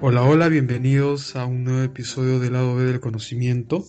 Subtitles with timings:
[0.00, 3.82] Hola, hola, bienvenidos a un nuevo episodio del lado B del conocimiento,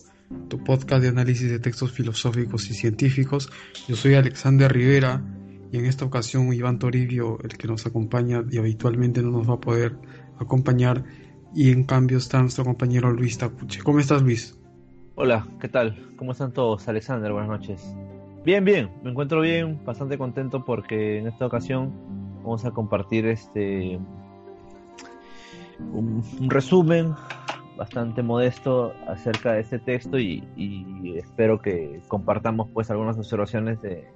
[0.48, 3.48] tu podcast de análisis de textos filosóficos y científicos.
[3.86, 5.22] Yo soy Alexander Rivera
[5.70, 9.54] y en esta ocasión Iván Toribio, el que nos acompaña y habitualmente no nos va
[9.54, 9.98] a poder
[10.40, 11.04] acompañar,
[11.54, 13.80] y en cambio está nuestro compañero Luis Tapuche.
[13.80, 14.58] ¿Cómo estás, Luis?
[15.14, 16.12] Hola, ¿qué tal?
[16.16, 16.88] ¿Cómo están todos?
[16.88, 17.94] Alexander, buenas noches.
[18.44, 21.92] Bien, bien, me encuentro bien, bastante contento porque en esta ocasión
[22.42, 24.00] vamos a compartir este
[25.92, 27.14] un, resumen
[27.76, 30.44] bastante modesto acerca de este texto y,
[31.16, 34.06] espero que compartamos pues algunas observaciones de,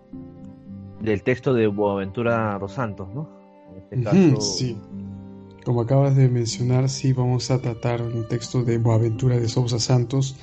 [1.00, 3.28] del texto de Boaventura dos Santos, ¿no?
[3.70, 4.40] En este caso...
[4.40, 4.78] Sí.
[5.64, 10.36] Como acabas de mencionar, sí vamos a tratar un texto de Boaventura de Sousa Santos,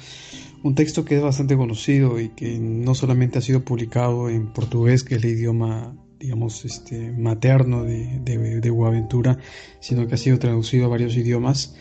[0.64, 5.04] un texto que es bastante conocido y que no solamente ha sido publicado en portugués,
[5.04, 8.20] que es el idioma, digamos, este, materno de,
[8.62, 9.40] de, Boaventura,
[9.80, 11.76] sino que ha sido traducido a varios idiomas.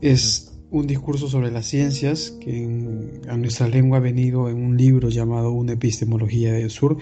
[0.00, 4.76] Es un discurso sobre las ciencias que en, a nuestra lengua ha venido en un
[4.76, 6.98] libro llamado Una epistemología del sur.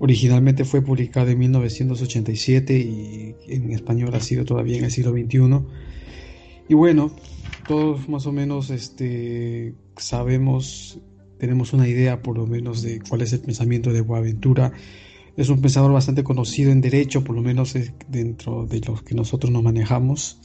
[0.00, 5.60] Originalmente fue publicado en 1987 y en español ha sido todavía en el siglo XXI.
[6.68, 7.14] Y bueno,
[7.68, 10.98] todos más o menos este, sabemos,
[11.38, 14.72] tenemos una idea por lo menos de cuál es el pensamiento de Boaventura.
[15.36, 17.74] Es un pensador bastante conocido en derecho, por lo menos
[18.08, 20.40] dentro de los que nosotros nos manejamos.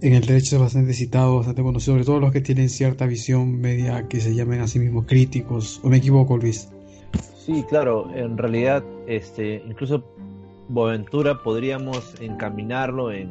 [0.00, 3.60] En el derecho es bastante citado, bastante conocido, sobre todo los que tienen cierta visión
[3.60, 5.80] media que se llamen a sí mismos críticos.
[5.84, 6.68] ¿O me equivoco, Luis?
[7.36, 10.04] Sí, claro, en realidad, este, incluso
[10.68, 13.30] Boaventura podríamos encaminarlo en,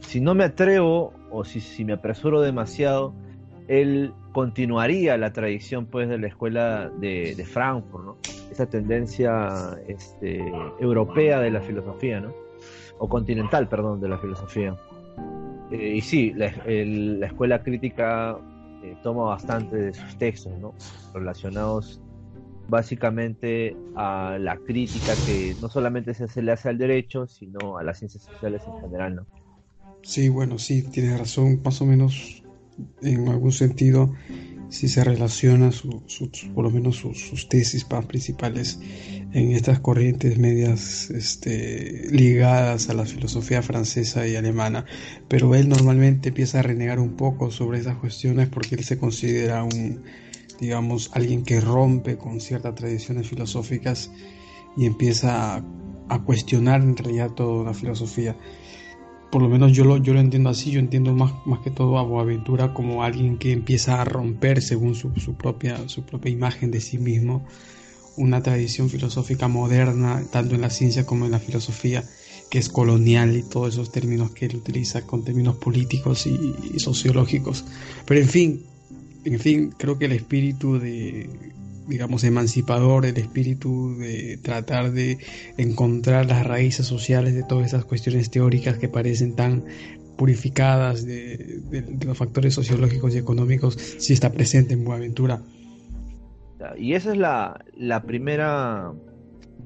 [0.00, 3.14] si no me atrevo o si, si me apresuro demasiado,
[3.68, 8.16] él continuaría la tradición pues de la escuela de, de Frankfurt, ¿no?
[8.52, 10.38] Esa tendencia este,
[10.78, 12.32] europea de la filosofía, ¿no?
[13.00, 14.76] O continental, perdón, de la filosofía.
[15.72, 16.46] Eh, y sí, la,
[17.26, 18.38] escuela crítica
[18.84, 20.72] eh, toma bastante de sus textos, ¿no?
[21.12, 22.00] Relacionados
[22.68, 27.98] básicamente a la crítica que no solamente se le hace al derecho, sino a las
[27.98, 29.26] ciencias sociales en general, ¿no?
[30.02, 32.37] Sí, bueno, sí, tienes razón, más o menos
[33.02, 34.12] en algún sentido,
[34.68, 35.70] si se relaciona
[36.54, 38.78] por lo menos sus, tesis principales
[39.32, 44.84] en estas corrientes medias este, ligadas a la filosofía francesa y alemana,
[45.28, 49.64] pero él normalmente empieza a renegar un poco sobre esas cuestiones porque él se considera
[49.64, 50.02] un,
[50.60, 54.10] digamos, alguien que rompe con ciertas tradiciones filosóficas
[54.76, 55.64] y empieza a,
[56.08, 58.36] a cuestionar en realidad toda la filosofía
[59.30, 61.98] por lo menos yo lo, yo lo entiendo así, yo entiendo más, más que todo
[61.98, 66.70] a Boaventura como alguien que empieza a romper según su, su, propia, su propia imagen
[66.70, 67.44] de sí mismo
[68.16, 72.04] una tradición filosófica moderna, tanto en la ciencia como en la filosofía,
[72.50, 77.64] que es colonial y todos esos términos que él utiliza con términos políticos y sociológicos.
[78.06, 78.62] Pero en fin,
[79.24, 81.28] en fin, creo que el espíritu de,
[81.88, 85.18] digamos, emancipador, el espíritu de tratar de
[85.56, 89.64] encontrar las raíces sociales de todas esas cuestiones teóricas que parecen tan
[90.16, 91.60] purificadas de,
[92.04, 95.40] los factores sociológicos y económicos, si está presente en Buenaventura.
[96.76, 98.92] Y esa es la, la primera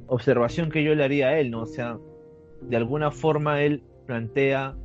[0.06, 1.62] observación que yo le haría a él, ¿no?
[1.62, 1.98] O sea,
[2.60, 4.76] de alguna forma él plantea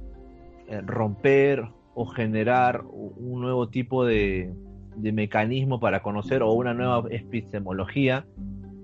[0.68, 4.54] eh, romper o generar un nuevo tipo de,
[4.98, 8.26] de mecanismo para conocer o una nueva epistemología,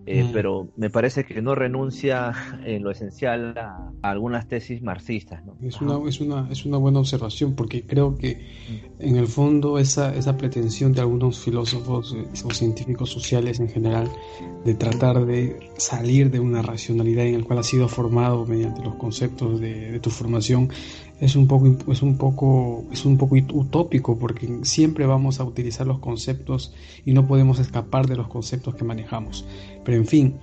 [0.06, 0.34] eh, mm.
[0.34, 2.34] pero me parece que no renuncia
[2.66, 5.42] en lo esencial a, algunas tesis marxistas.
[5.62, 9.02] Es, una, es, una, es una buena observación porque creo que mm.
[9.02, 14.10] en el fondo esa, esa pretensión de algunos filósofos eh, o científicos sociales en general
[14.66, 18.96] de tratar de salir de una racionalidad en la cual ha sido formado mediante los
[18.96, 20.70] conceptos de, de tu formación
[21.24, 25.88] es un poco es un poco es un poco utópico porque siempre vamos a utilizar
[25.88, 26.74] los conceptos
[27.06, 29.46] y no podemos escapar de los conceptos que manejamos.
[29.86, 30.36] Pero en fin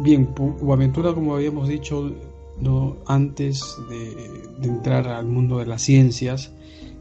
[0.00, 2.12] bien Boaventura como habíamos dicho
[2.60, 6.52] no, antes de, entrar al mundo de las ciencias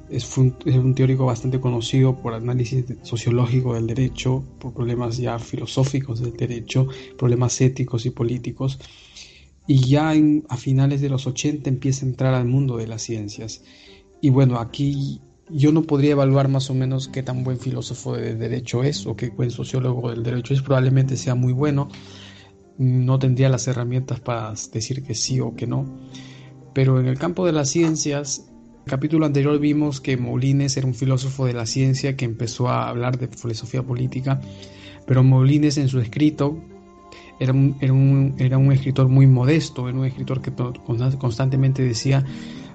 [0.10, 5.38] es un, es un, teórico bastante conocido por análisis sociológico del derecho, por problemas ya
[5.38, 6.88] filosóficos del derecho,
[7.18, 8.80] problemas éticos y políticos
[9.68, 10.14] y ya
[10.48, 13.64] a finales de los 80 empieza a entrar al mundo de las ciencias.
[14.22, 18.36] Y bueno, aquí yo no podría evaluar más o menos qué tan buen filósofo de
[18.36, 21.90] derecho es o qué buen sociólogo del derecho es, probablemente sea muy bueno,
[22.78, 26.00] no tendría las herramientas para decir que sí o que no,
[26.74, 30.88] pero en el campo de las ciencias, en el capítulo anterior vimos que Moulines era
[30.88, 34.42] un filósofo de la ciencia que empezó a hablar de filosofía política,
[35.06, 36.62] pero Moulines en su escrito
[37.40, 40.52] era un, era un, era un escritor muy modesto, era un escritor que
[41.18, 42.26] constantemente decía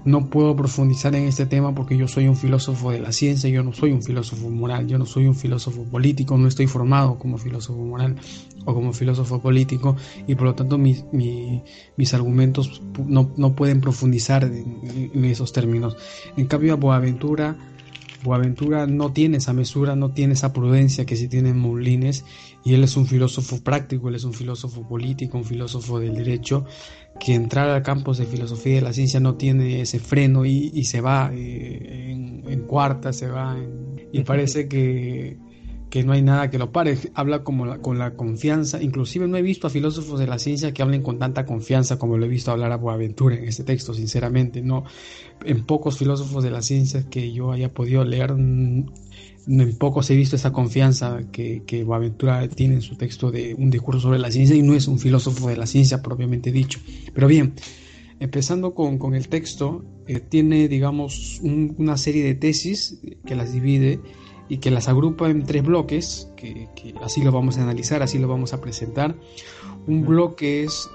[0.04, 3.62] no puedo profundizar en este tema porque yo soy un filósofo de la ciencia, yo
[3.62, 7.38] no soy un filósofo moral, yo no soy un filósofo político, no estoy formado como
[7.38, 8.16] filósofo moral
[8.64, 14.44] o como filósofo político y por lo tanto mis, mis, argumentos no, no, pueden profundizar
[14.44, 15.96] en, esos términos.
[16.36, 17.56] En cambio, a Boaventura,
[18.22, 22.24] Boaventura no tiene esa mesura, no tiene esa prudencia que sí tiene Moulines
[22.64, 26.64] y él es un filósofo práctico, él es un filósofo político, un filósofo del derecho
[27.18, 31.00] que entrar al campus de filosofía de la ciencia no tiene ese freno y, se
[31.00, 33.56] va eh, en, cuarta, se va
[34.12, 35.36] y parece que,
[36.04, 36.96] no hay nada que lo pare.
[37.14, 38.82] Habla como con la confianza.
[38.82, 42.16] Inclusive no he visto a filósofos de la ciencia que hablen con tanta confianza como
[42.16, 44.62] lo he visto hablar a Boaventura en este texto, sinceramente.
[44.62, 44.84] No,
[45.44, 50.36] en pocos filósofos de la ciencia que yo haya podido leer en pocos he visto
[50.36, 54.54] esa confianza que, que Boaventura tiene en su texto de un discurso sobre la ciencia
[54.56, 56.80] y no es un filósofo de la ciencia propiamente dicho.
[57.12, 57.54] Pero bien,
[58.20, 64.00] empezando con, el texto, eh, tiene, digamos, una serie de tesis que las divide
[64.52, 68.18] y que las agrupa en tres bloques, que, que así lo vamos a analizar, así
[68.18, 69.14] lo vamos a presentar.
[69.86, 70.90] Un bloque es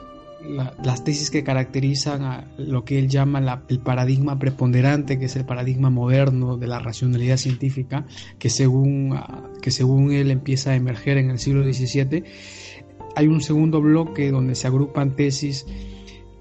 [0.83, 5.45] las tesis que caracterizan a lo que él llama el paradigma preponderante, que es el
[5.45, 8.05] paradigma moderno de la racionalidad científica,
[8.37, 12.25] que según, ah, que según él empieza a emerger en el siglo XVII.
[13.15, 15.65] Hay un segundo bloque donde se agrupan tesis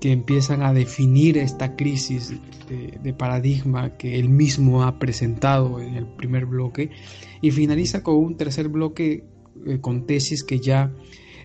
[0.00, 2.34] que empiezan a definir esta crisis
[2.68, 6.90] de, paradigma que él mismo ha presentado en el primer bloque
[7.40, 9.24] y finaliza con un tercer bloque
[9.66, 10.92] eh, con tesis que ya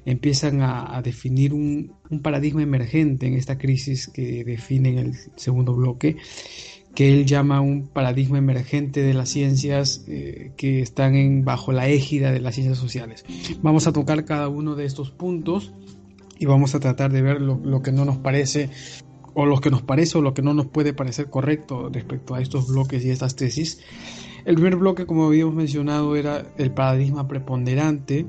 [0.06, 6.18] empiezan a, definir un, paradigma emergente en esta crisis que define en el segundo bloque,
[6.95, 12.31] que él llama un paradigma emergente de las ciencias eh, que están bajo la égida
[12.31, 13.24] de las ciencias sociales.
[13.62, 15.71] Vamos a tocar cada uno de estos puntos
[16.42, 18.72] y vamos a tratar de ver lo, que no nos parece
[19.36, 22.42] o lo que nos parece o lo que no nos puede parecer correcto respecto a
[22.42, 23.80] estos bloques y estas tesis.
[24.44, 28.26] El primer bloque, como habíamos mencionado, era el paradigma preponderante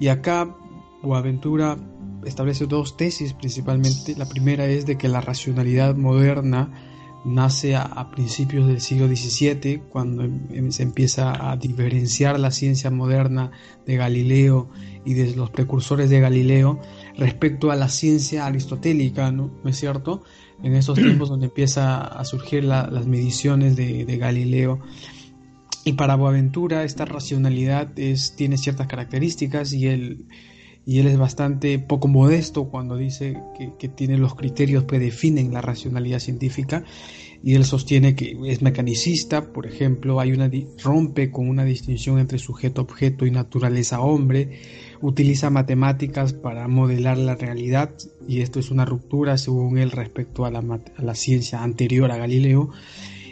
[0.00, 0.56] y acá
[1.02, 1.76] Boaventura
[2.24, 4.16] establece dos tesis principalmente.
[4.16, 6.70] La primera es de que la racionalidad moderna
[7.26, 12.90] nace a, principios del siglo XVII, cuando em, em, se empieza a diferenciar la ciencia
[12.90, 13.50] moderna
[13.84, 14.70] de Galileo
[15.04, 16.80] y de los precursores de Galileo
[17.20, 20.24] respecto a la ciencia aristotélica, ¿no, es cierto?
[20.62, 24.80] En esos tiempos donde empieza a surgir las mediciones de, de Galileo.
[25.84, 30.26] Y para Boaventura esta racionalidad es, tiene ciertas características y él
[30.86, 33.38] y él es bastante poco modesto cuando dice
[33.78, 36.84] que, tiene los criterios que definen la racionalidad científica
[37.42, 40.50] y él sostiene que es mecanicista, por ejemplo, hay una
[40.82, 44.60] rompe con una distinción entre sujeto objeto y naturaleza hombre,
[45.02, 47.90] utiliza matemáticas para modelar la realidad
[48.28, 52.18] y esto es una ruptura según él respecto a la, a la ciencia anterior a
[52.18, 52.70] Galileo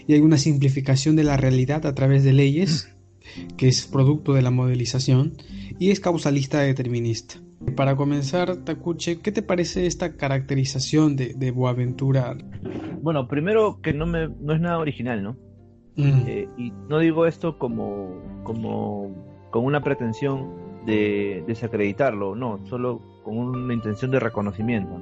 [0.06, 2.94] y hay una simplificación de la realidad a través de leyes
[3.56, 5.34] que es producto de la modelización
[5.78, 7.36] y es causalista determinista.
[7.76, 12.36] Para comenzar, Takuche, ¿qué te parece esta caracterización de, de Boaventura?
[13.02, 15.36] Bueno, primero que no, me, no es nada original, ¿no?
[15.96, 16.22] Mm.
[16.26, 19.10] Eh, y no digo esto como, como
[19.50, 25.00] con una pretensión de desacreditarlo, no, solo con una intención de reconocimiento.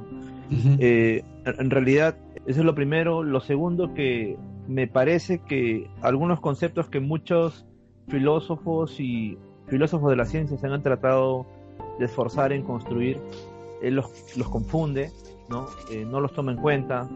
[0.78, 3.22] Eh, en realidad, eso es lo primero.
[3.22, 4.36] Lo segundo, que
[4.68, 7.66] me parece que algunos conceptos que muchos
[8.08, 11.46] filósofos y filósofos de la ciencia se han tratado
[11.98, 13.20] de esforzar en construir,
[13.82, 15.10] él los, los confunde,
[15.48, 15.66] ¿no?
[15.90, 17.08] Eh, no los toma en cuenta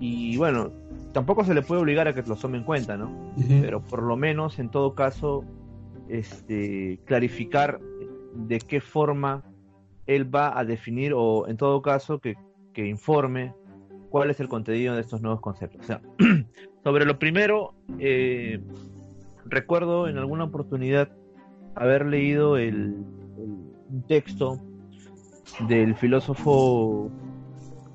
[0.00, 0.70] y bueno,
[1.12, 3.10] tampoco se le puede obligar a que los tome en cuenta, ¿no?
[3.48, 5.44] Pero por lo menos en todo caso,
[6.08, 7.80] este, clarificar
[8.36, 9.44] de qué forma
[10.06, 12.36] él va a definir o en todo caso que,
[12.72, 13.54] que informe
[14.10, 15.82] cuál es el contenido de estos nuevos conceptos.
[15.82, 16.00] O sea,
[16.84, 18.60] sobre lo primero, eh,
[19.44, 21.10] recuerdo en alguna oportunidad
[21.74, 22.96] haber leído el,
[24.08, 24.58] texto
[25.68, 27.10] del filósofo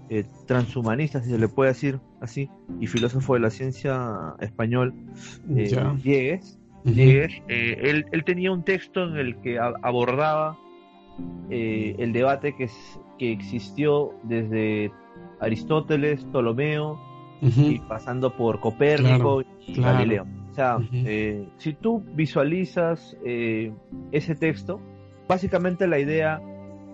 [0.10, 4.94] eh, transhumanista, si se le puede decir así, y filósofo de la ciencia español,
[5.56, 6.61] eh, Diegues.
[6.86, 10.58] Eh, él, él, tenía un texto en el que abordaba
[11.50, 12.70] eh, el debate que,
[13.20, 14.92] que existió desde
[15.40, 17.00] Aristóteles, Ptolomeo,
[17.42, 20.28] y pasando por Copérnico y Galileo.
[20.52, 20.78] O sea,
[21.58, 24.80] si tú visualizas ese texto,
[25.28, 26.40] básicamente la idea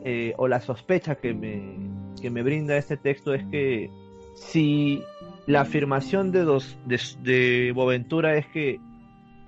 [0.04, 1.76] eh, o la sospecha que me,
[2.22, 3.90] que me brinda este texto es que
[4.36, 5.02] si
[5.48, 8.80] la afirmación de, dos, de, Boventura es que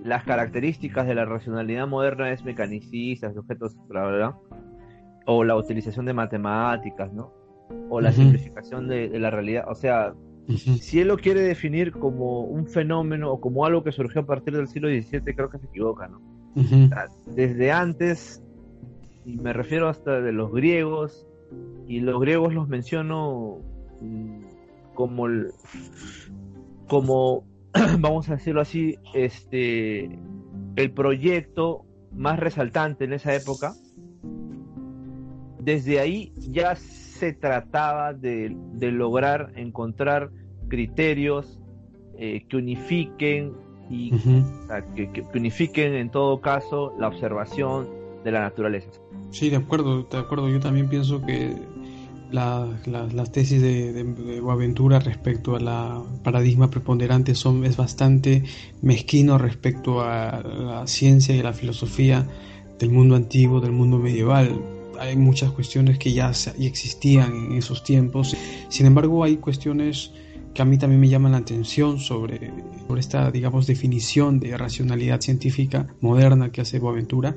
[0.04, 4.38] las características de la racionalidad moderna es mecanicista, objetos, bla, bla,
[5.26, 7.32] o la utilización de matemáticas, ¿no?
[7.88, 9.64] O la simplificación de, la realidad.
[9.68, 10.14] O sea,
[10.48, 14.56] si él lo quiere definir como un fenómeno o como algo que surgió a partir
[14.56, 16.20] del siglo XVII, creo que se equivoca, ¿no?
[17.26, 18.42] desde antes,
[19.24, 21.26] y me refiero hasta de los griegos,
[21.86, 23.58] y los griegos los menciono
[24.00, 24.42] mm,
[24.94, 25.28] como
[26.88, 27.44] como
[27.98, 30.18] vamos a decirlo así, este
[30.76, 33.74] el proyecto más resaltante en esa época.
[35.60, 40.30] Desde ahí ya se trataba de, lograr encontrar
[40.68, 41.60] criterios
[42.16, 43.52] eh, que unifiquen
[43.90, 44.10] y
[44.94, 47.88] que, unifiquen en todo caso la observación
[48.24, 48.88] de la naturaleza.
[49.30, 50.48] Sí, de acuerdo, de acuerdo.
[50.48, 51.54] Yo también pienso que
[52.32, 58.44] las tesis de, de, Boaventura respecto a la paradigma preponderante son es bastante
[58.82, 62.26] mezquino respecto a la ciencia y la filosofía
[62.78, 64.60] del mundo antiguo, del mundo medieval.
[64.98, 68.36] Hay muchas cuestiones que ya, ya existían en esos tiempos.
[68.68, 70.12] Sin embargo, hay cuestiones
[70.54, 72.52] que a mí también me llaman la atención sobre,
[72.86, 77.36] sobre esta, digamos, definición de racionalidad científica moderna que hace Boaventura,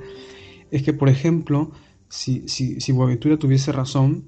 [0.72, 1.72] es que, por ejemplo,
[2.10, 4.26] si, si, si Boaventura tuviese razón,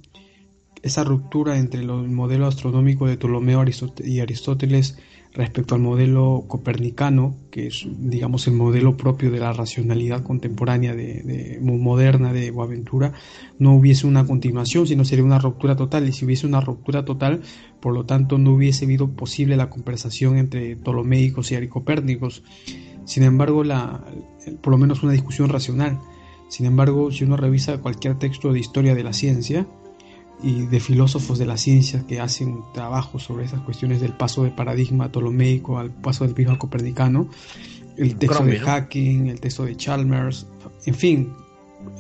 [0.86, 3.66] esa ruptura entre el modelo astronómico de Ptolomeo
[4.04, 5.00] y Aristóteles
[5.34, 11.58] respecto al modelo copernicano, que es, digamos, el modelo propio de la racionalidad contemporánea de,
[11.60, 13.14] moderna de Boaventura,
[13.58, 16.08] no hubiese una continuación, sino sería una ruptura total.
[16.08, 17.42] Y si hubiese una ruptura total,
[17.80, 22.44] por lo tanto, no hubiese habido posible la conversación entre ptolomeicos y aricopérnicos.
[23.06, 24.06] Sin embargo, la,
[24.62, 26.00] por lo menos una discusión racional.
[26.48, 29.68] Sin embargo, si uno revisa cualquier texto de historia de la ciencia,
[30.44, 34.52] y de filósofos de la ciencia que hacen trabajo sobre esas cuestiones del paso de
[34.52, 37.30] paradigma ptolomeico al paso del prisma copernicano,
[37.98, 40.48] el texto de Hacking, el texto de Chalmers,
[40.86, 41.34] en fin,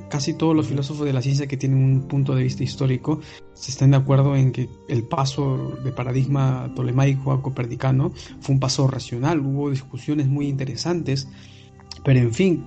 [0.10, 3.22] casi todos los filósofos de la ciencia que tienen un punto de vista histórico
[3.54, 8.12] se están de acuerdo en que el paso de paradigma tolemaico a copernicano
[8.42, 11.28] fue un paso racional, hubo discusiones muy interesantes,
[12.04, 12.66] pero en fin,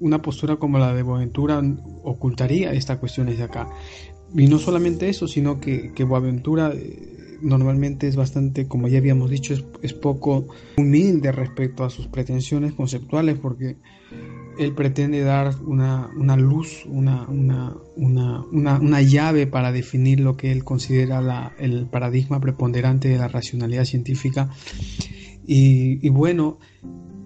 [0.00, 1.62] una postura como la de Boaventura
[2.02, 3.68] ocultaría estas cuestiones de acá.
[4.34, 9.30] Y no solamente eso, sino que, que Boaventura eh, normalmente es bastante, como ya habíamos
[9.30, 13.76] dicho, es, poco humilde respecto a sus pretensiones conceptuales, porque
[14.58, 21.52] él pretende dar una, luz, una, una, una, llave para definir lo que él considera
[21.58, 24.50] el paradigma preponderante de la racionalidad científica.
[25.46, 26.58] Y bueno,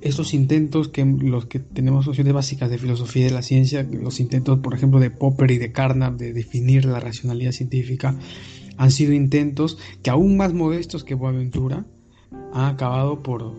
[0.00, 4.58] estos intentos que los que tenemos nociones básicas de filosofía de la ciencia, los intentos,
[4.60, 8.14] por ejemplo, de Popper y de Carnap de definir la racionalidad científica,
[8.76, 11.84] han sido intentos que aún más modestos que Boaventura
[12.52, 13.54] han acabado por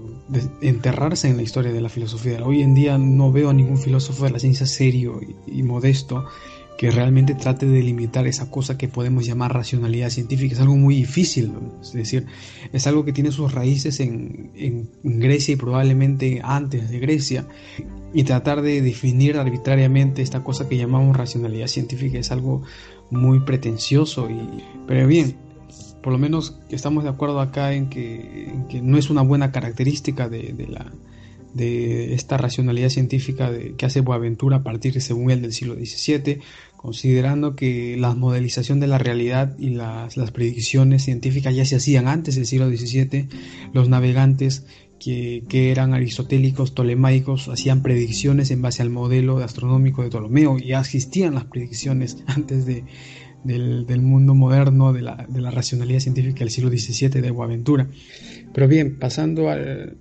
[0.62, 2.44] enterrarse en la historia de la filosofía.
[2.44, 6.26] Hoy en día no veo a ningún filósofo de la ciencia serio y modesto
[6.80, 10.54] que realmente trate de limitar esa cosa que podemos llamar racionalidad científica.
[10.54, 12.26] Es algo muy difícil, es decir,
[12.72, 17.46] es algo que tiene sus raíces en, Grecia y probablemente antes de Grecia.
[18.14, 22.64] Y tratar de definir arbitrariamente esta cosa que llamamos racionalidad científica es algo
[23.12, 24.30] muy pretencioso.
[24.30, 25.36] Y, pero bien,
[26.02, 30.66] por lo menos estamos de acuerdo acá en que, no es una buena característica de,
[30.70, 30.94] la,
[31.54, 36.40] de esta racionalidad científica que hace Boaventura a partir, según él, del siglo XVII,
[36.78, 42.36] considerando que la modelización de la realidad y las, predicciones científicas ya se hacían antes
[42.36, 43.28] del siglo XVII,
[43.74, 44.66] los navegantes
[45.00, 50.80] que, eran aristotélicos, tolemaicos, hacían predicciones en base al modelo astronómico de Ptolomeo, y ya
[50.80, 52.86] existían las predicciones antes de,
[53.44, 57.90] del, mundo moderno, de la, de la, racionalidad científica del siglo XVII de Boaventura.
[58.54, 59.98] Pero bien, pasando al,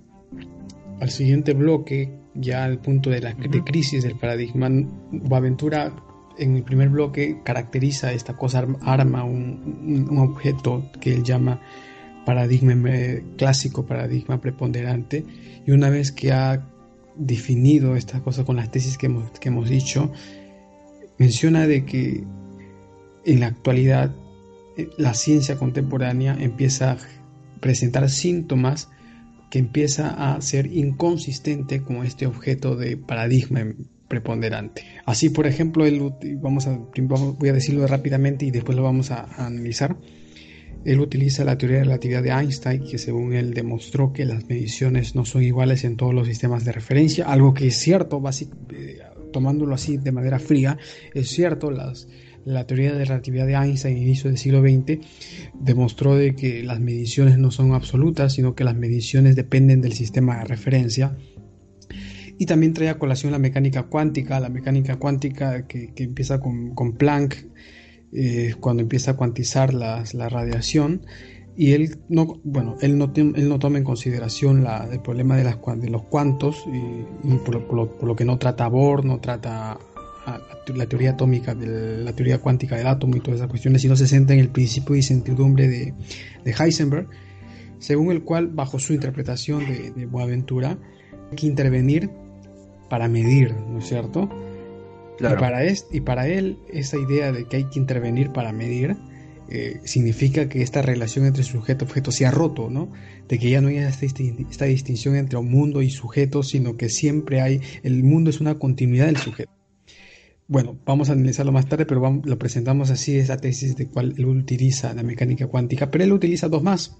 [0.99, 4.69] al siguiente bloque, ya al punto de la de crisis del paradigma,
[5.11, 5.93] Boaventura
[6.37, 11.61] en el primer bloque caracteriza esta cosa arma, un, objeto que él llama
[12.25, 12.73] paradigma
[13.37, 15.25] clásico, paradigma preponderante,
[15.65, 16.65] y una vez que ha
[17.15, 20.11] definido esta cosa con las tesis que hemos, que hemos dicho,
[21.17, 22.23] menciona de que
[23.25, 24.15] en la actualidad
[24.77, 26.97] eh, la ciencia contemporánea empieza a
[27.59, 28.89] presentar síntomas
[29.49, 33.65] que empieza a ser inconsistente con este objeto de paradigma
[34.07, 34.83] preponderante.
[35.05, 39.23] Así, por ejemplo, él, vamos a, voy a decirlo rápidamente y después lo vamos a,
[39.37, 39.95] analizar.
[40.85, 45.13] Él utiliza la teoría de relatividad de Einstein, que según él demostró que las mediciones
[45.13, 48.21] no son iguales en todos los sistemas de referencia, algo que es cierto,
[48.71, 48.99] eh,
[49.31, 50.77] tomándolo así de manera fría,
[51.13, 52.07] es cierto, las,
[52.49, 55.05] la teoría de relatividad de Einstein en inicio del siglo XX
[55.53, 60.39] demostró de que las mediciones no son absolutas, sino que las mediciones dependen del sistema
[60.39, 61.15] de referencia
[62.39, 66.93] Y también trae a colación la mecánica cuántica, la mecánica cuántica que, empieza con, con
[66.93, 67.35] Planck,
[68.13, 71.01] eh, cuando empieza a cuantizar la radiación.
[71.59, 75.43] Y él no, bueno, él no, él no toma en consideración la, el problema de,
[75.43, 79.77] las, de los cuantos, y, por, lo, que no trata Bohr, no trata
[80.75, 84.07] la teoría atómica, de la teoría cuántica del átomo y todas esas cuestiones, sino se
[84.07, 85.93] centra en el principio de incertidumbre de,
[86.43, 87.07] de Heisenberg,
[87.79, 90.77] según el cual, bajo su interpretación de, de Boaventura,
[91.31, 92.09] hay que intervenir
[92.89, 94.29] para medir, ¿no es cierto?
[95.19, 98.95] Y, para y para él, esa idea de que hay que intervenir para medir
[99.51, 102.91] eh, significa que esta relación entre sujeto y objeto se ha roto, ¿no?
[103.27, 106.89] De que ya no hay esta, esta distinción entre un mundo y sujeto, sino que
[106.89, 109.51] siempre hay, el mundo es una continuidad del sujeto.
[110.49, 114.25] Bueno, vamos a analizarlo más tarde, pero lo presentamos así, esa tesis de cual él
[114.25, 116.97] utiliza la mecánica cuántica, pero él utiliza dos más.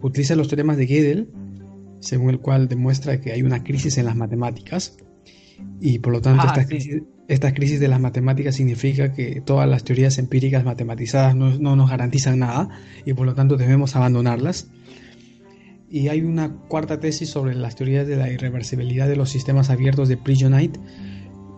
[0.00, 1.28] Utiliza los teoremas de Gödel,
[2.00, 4.96] según el cual demuestra que hay una crisis en las matemáticas
[5.80, 6.54] y por lo tanto ah,
[7.28, 12.38] esta, crisis, de las matemáticas significa que todas las teorías empíricas matematizadas no, nos garantizan
[12.38, 12.70] nada
[13.04, 14.70] y por lo tanto debemos abandonarlas.
[15.90, 20.08] Y hay una cuarta tesis sobre las teorías de la irreversibilidad de los sistemas abiertos
[20.08, 20.80] de Prigionite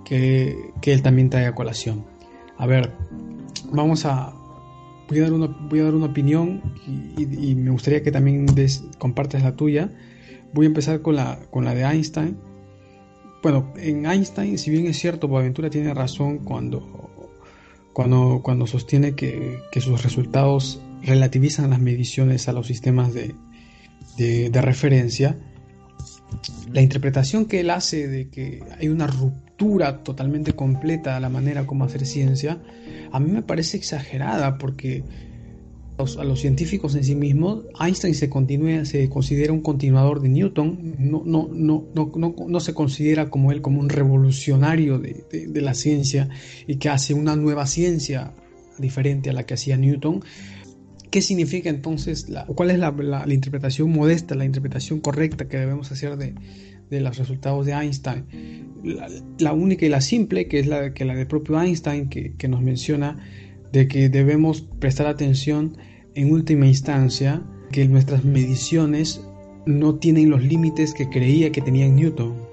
[0.09, 2.07] que, que él también trae a colación.
[2.57, 2.93] A ver,
[3.71, 4.35] vamos a,
[5.09, 6.63] voy a dar una, voy a dar una opinión
[7.17, 8.47] y, me gustaría que también
[8.99, 9.91] compartas la tuya.
[10.53, 12.39] Voy a empezar con la, con la de Einstein.
[13.43, 17.11] Bueno, en Einstein, si bien es cierto, Boaventura tiene razón cuando,
[17.93, 23.35] cuando, cuando sostiene que, sus resultados relativizan las mediciones a los sistemas de,
[24.17, 25.39] de, referencia,
[26.73, 31.67] la interpretación que él hace de que hay una ruptura totalmente completa a la manera
[31.67, 32.61] como hacer ciencia,
[33.11, 35.05] a mí me parece exagerada porque
[35.99, 40.95] a los científicos en sí mismos, Einstein se, continúa, se considera un continuador de Newton,
[40.99, 46.29] no, no, no, no, se considera como él como un revolucionario de, de, la ciencia
[46.69, 48.33] y que hace una nueva ciencia
[48.79, 50.23] diferente a la que hacía Newton.
[51.11, 56.17] ¿Qué significa entonces, la, cuál es la, interpretación modesta, la interpretación correcta que debemos hacer
[56.17, 56.35] de,
[56.91, 58.25] de los resultados de Einstein?
[59.39, 62.49] La, única y la simple, que es la, que la del propio Einstein, que, que
[62.49, 63.19] nos menciona
[63.73, 65.77] de que debemos prestar atención
[66.15, 69.23] en última instancia que nuestras mediciones
[69.67, 72.48] no tienen los límites que creía que tenía Newton,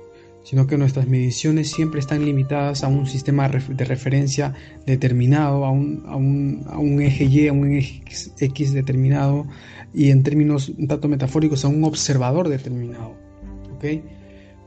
[0.46, 4.54] sino que nuestras mediciones siempre están limitadas a un sistema de referencia
[4.86, 8.04] determinado, a un, a un, a un eje Y, a un eje
[8.40, 9.48] X determinado,
[9.92, 13.16] y en términos un tanto metafóricos a un observador determinado.
[13.76, 14.04] ¿okay?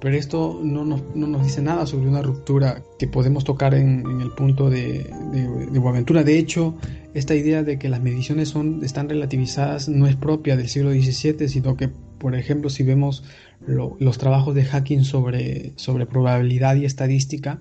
[0.00, 4.70] Pero esto no nos, dice nada sobre una ruptura que podemos tocar en, el punto
[4.70, 6.24] de, de, Boaventura.
[6.24, 6.76] De hecho,
[7.14, 11.48] esta idea de que las mediciones son, están relativizadas no es propia del siglo XVII,
[11.48, 13.24] sino que, por ejemplo, si vemos
[13.66, 17.60] los trabajos de Hacking sobre, sobre probabilidad y estadística,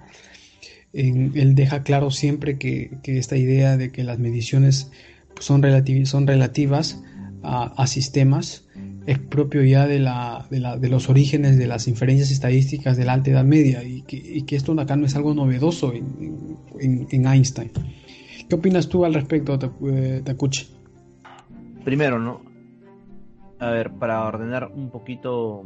[0.93, 4.91] él deja claro siempre que, esta idea de que las mediciones
[5.39, 5.61] son,
[6.05, 7.01] son relativas
[7.43, 8.67] a sistemas
[9.07, 13.05] es propio ya de, la, de, la, de, los orígenes de las inferencias estadísticas de
[13.05, 16.57] la Alta Edad Media y que, y que esto acá no es algo novedoso en,
[17.09, 17.71] en, Einstein.
[18.49, 19.57] ¿Qué opinas tú al respecto,
[19.89, 20.67] eh, Takuchi?
[21.85, 22.41] Primero, ¿no?
[23.59, 25.63] A ver, para ordenar un poquito,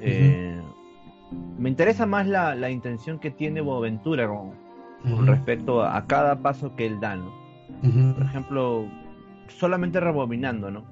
[0.00, 0.60] eh,
[1.58, 4.52] me interesa más la, la, intención que tiene Boaventura con,
[5.02, 7.32] con respecto a, cada paso que él da, ¿no?
[8.14, 8.86] Por ejemplo,
[9.48, 10.84] solamente rebobinando, ¿no?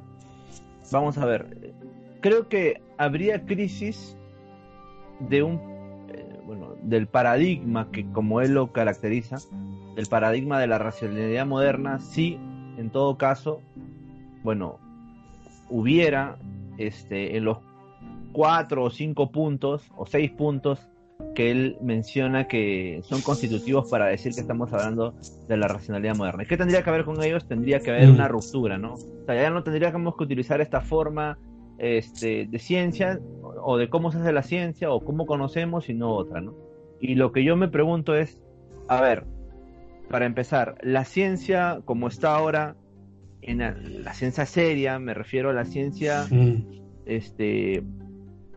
[0.90, 1.74] vamos a ver,
[2.20, 4.16] creo que habría crisis
[5.20, 5.60] de un,
[6.08, 9.38] eh, bueno, del paradigma que como él lo caracteriza,
[9.94, 12.38] del paradigma de la racionalidad moderna, si
[12.76, 13.60] en todo caso,
[14.42, 14.78] bueno,
[15.70, 16.38] hubiera
[16.78, 17.58] este, en los
[18.32, 20.88] cuatro o cinco puntos o seis puntos
[21.34, 25.14] que él menciona que son constitutivos para decir que estamos hablando
[25.48, 26.42] de la racionalidad moderna.
[26.42, 27.46] ¿Y qué tendría que haber con ellos?
[27.46, 28.14] Tendría que haber mm.
[28.14, 28.94] una ruptura, ¿no?
[28.94, 31.38] O sea, ya no tendríamos que utilizar esta forma
[31.78, 33.20] este, de ciencia
[33.62, 36.54] o de cómo se hace la ciencia o cómo conocemos, sino otra, ¿no?
[37.00, 38.42] Y lo que yo me pregunto es,
[38.88, 39.24] a ver,
[40.10, 42.76] para empezar, la ciencia como está ahora,
[43.42, 46.64] en la, ciencia seria, me refiero a la ciencia mm.
[47.06, 47.82] este,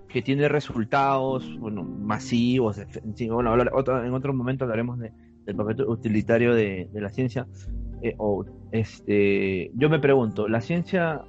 [0.09, 2.79] que tiene resultados bueno, masivos.
[3.29, 7.47] bueno, en otro momento hablaremos del papel utilitario de, la ciencia.
[8.01, 11.21] Eh, o, este, yo me pregunto, ¿la ciencia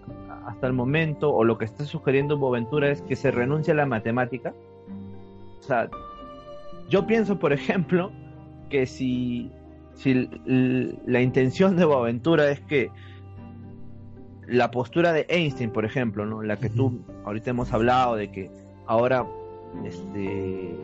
[0.46, 3.86] hasta el momento o lo que está sugiriendo Boventura es que se renuncie a la
[3.86, 4.54] matemática?
[5.60, 5.88] O sea,
[6.88, 8.12] yo pienso, por ejemplo,
[8.68, 9.50] que si,
[9.94, 12.90] si la intención de Boaventura es que
[14.46, 16.42] la postura de Einstein, por ejemplo, ¿no?
[16.42, 18.50] la que tú ahorita hemos hablado de que
[18.86, 19.26] ahora
[19.84, 20.76] este,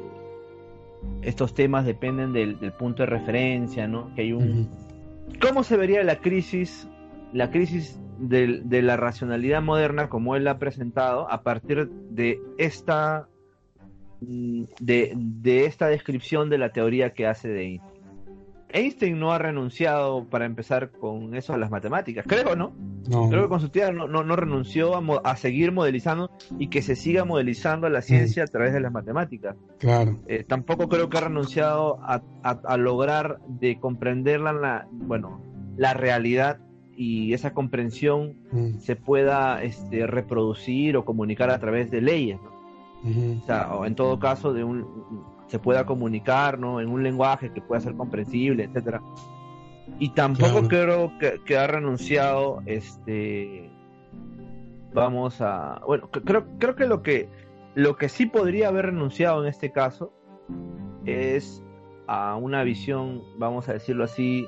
[1.22, 4.14] estos temas dependen del, punto de referencia, ¿no?
[4.14, 4.68] Que hay un...
[5.40, 6.88] ¿Cómo se vería la crisis,
[7.32, 12.40] la crisis de, de, la racionalidad moderna como él la ha presentado a partir de
[12.58, 13.28] esta,
[14.20, 18.00] mm, de, de esta descripción de la teoría que hace de Einstein?
[18.72, 22.72] Einstein no ha renunciado para empezar con eso a las matemáticas, creo, ¿no?
[23.04, 24.92] Creo que con su tía no, no, renunció
[25.24, 29.56] a, seguir modelizando y que se siga modelizando la ciencia a través de las matemáticas.
[29.78, 30.16] Claro.
[30.26, 35.40] Eh, tampoco creo que ha renunciado a, lograr de comprender la, bueno,
[35.76, 36.60] la realidad
[36.96, 38.78] y esa comprensión mm.
[38.80, 42.60] se pueda este, reproducir o comunicar a través de leyes, ¿no?
[43.02, 44.84] O sea, o en todo caso de un
[45.50, 46.80] se pueda comunicar, ¿no?
[46.80, 49.02] En un lenguaje que pueda ser comprensible, etcétera.
[49.98, 53.70] Y tampoco creo que, ha renunciado, este,
[54.94, 57.28] vamos a, bueno, creo, creo que lo que
[57.74, 60.12] lo que sí podría haber renunciado en este caso
[61.04, 61.62] es
[62.06, 64.46] a una visión, vamos a decirlo así,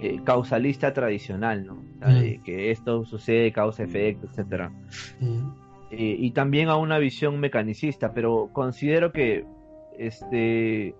[0.00, 1.74] eh, causalista tradicional, ¿no?
[2.04, 2.42] Mm.
[2.42, 4.70] que esto sucede causa-efecto, etcétera.
[5.20, 5.48] Mm.
[5.90, 9.44] Eh, y también a una visión mecanicista, pero considero que
[9.98, 10.94] este,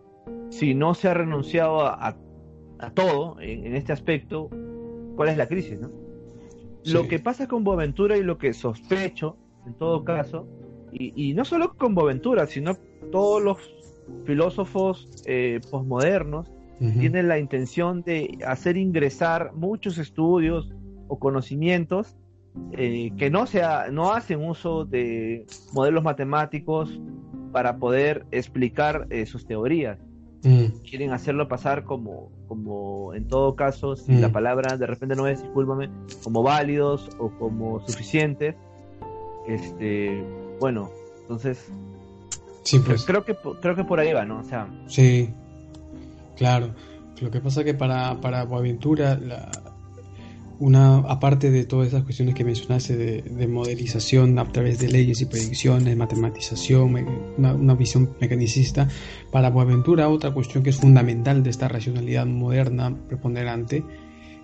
[0.49, 2.17] si no se ha renunciado a,
[2.95, 4.51] todo en, este aspecto,
[5.17, 5.79] ¿cuál es la crisis?
[5.81, 5.91] ¿no?
[6.85, 10.47] Lo que pasa con Boaventura y lo que sospecho, en todo caso,
[10.93, 12.77] y, no solo con Boaventura, sino
[13.11, 13.59] todos los
[14.25, 16.51] filósofos eh, posmodernos,
[16.99, 20.71] tienen la intención de hacer ingresar muchos estudios
[21.09, 22.17] o conocimientos
[22.73, 27.01] eh, que no, sea, no hacen uso de modelos matemáticos
[27.53, 29.99] para poder explicar eh, sus teorías.
[30.45, 30.67] Mm.
[30.89, 34.33] Quieren hacerlo pasar como, como en todo caso, si la mm.
[34.33, 35.89] palabra de repente no es, discúlpame,
[36.23, 38.55] como válidos o como suficientes.
[39.49, 40.23] Este,
[40.61, 40.91] bueno,
[41.23, 41.71] entonces
[42.63, 43.05] sí, pues.
[43.05, 44.41] creo que creo que por ahí va, ¿no?
[44.41, 45.31] O sea, sí,
[46.37, 46.75] claro.
[47.21, 49.51] Lo que pasa es que para, para Boaventura la,
[50.59, 55.27] una, aparte de todas esas cuestiones que mencionaste de, modelización a través de leyes y
[55.27, 56.95] predicciones, matematización,
[57.37, 58.89] una, visión mecanicista,
[59.33, 63.85] para Boaventura otra cuestión que es fundamental de esta racionalidad moderna preponderante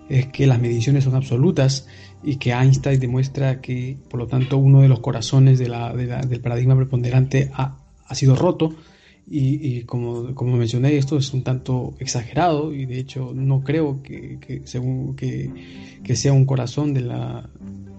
[0.09, 1.87] es que las mediciones son absolutas
[2.23, 5.69] y que Einstein demuestra que, por lo tanto, uno de los corazones de
[6.27, 8.75] del paradigma preponderante ha sido roto
[9.33, 14.61] y, como, como, mencioné, esto es un tanto exagerado y de hecho no creo que,
[14.65, 17.49] según, que, sea un corazón de la,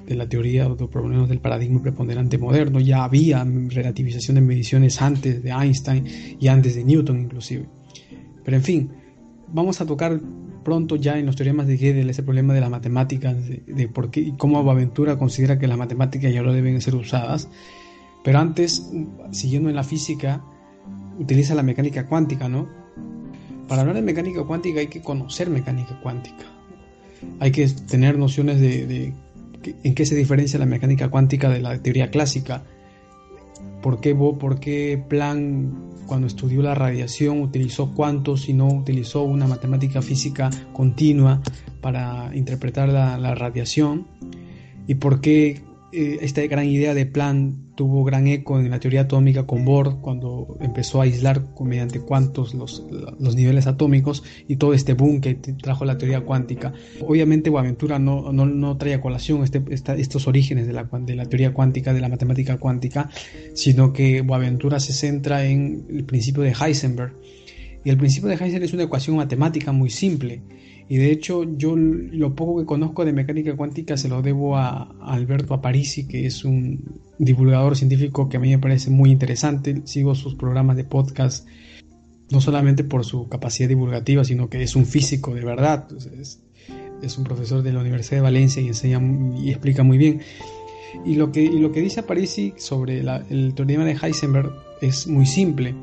[0.06, 2.80] de la teoría o por lo menos del paradigma preponderante moderno.
[2.80, 6.04] Ya había relativización de mediciones antes de Einstein
[6.38, 7.66] y antes de Newton inclusive.
[8.44, 8.90] Pero en fin,
[9.48, 10.20] vamos a tocar
[10.62, 14.20] pronto ya en los teoremas de Gödel ese problema de las matemáticas, de, por qué
[14.20, 17.48] y cómo Boaventura considera que las matemáticas ya no deben ser usadas.
[18.22, 18.88] Pero antes,
[19.30, 20.44] siguiendo en la física,
[21.18, 22.68] utiliza la mecánica cuántica, ¿no?
[23.68, 26.44] Para hablar de mecánica cuántica hay que conocer mecánica cuántica.
[27.40, 29.14] Hay que tener nociones de,
[29.82, 32.64] en qué se diferencia la mecánica cuántica de la teoría clásica.
[33.80, 39.46] ¿Por qué, por qué Planck, cuando estudió la radiación, utilizó cuántos y no utilizó una
[39.46, 41.40] matemática física continua
[41.80, 44.06] para interpretar la radiación?
[44.86, 49.02] ¿Y por qué eh, esta gran idea de plan tuvo gran eco en la teoría
[49.02, 52.82] atómica con Bohr cuando empezó a aislar mediante cuantos los,
[53.18, 56.72] los, niveles atómicos y todo este boom que trajo la teoría cuántica.
[57.06, 61.26] Obviamente Boaventura no, no, no trae a colación este, estos orígenes de la, de la
[61.26, 63.10] teoría cuántica, de la matemática cuántica,
[63.52, 67.12] sino que Boaventura se centra en el principio de Heisenberg.
[67.84, 70.40] Y el principio de Heisenberg es una ecuación matemática muy simple
[70.88, 74.94] y de hecho, yo lo poco que conozco de mecánica cuántica se lo debo a,
[75.02, 79.82] Alberto Aparici, que es un divulgador científico que a mí me parece muy interesante.
[79.84, 81.46] Sigo sus programas de podcast
[82.30, 85.88] no solamente por su capacidad divulgativa, sino que es un físico de verdad.
[86.20, 89.00] Es, un profesor de la Universidad de Valencia y enseña
[89.36, 90.20] y explica muy bien.
[91.04, 95.26] Y lo que, y lo que dice Aparici sobre el teorema de Heisenberg es muy
[95.26, 95.74] simple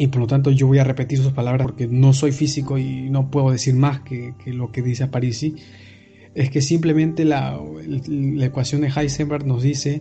[0.00, 3.10] y por lo tanto yo voy a repetir sus palabras porque no soy físico y
[3.10, 5.56] no puedo decir más que, lo que dice Parisi,
[6.34, 7.60] es que simplemente la,
[8.06, 10.00] la, ecuación de Heisenberg nos dice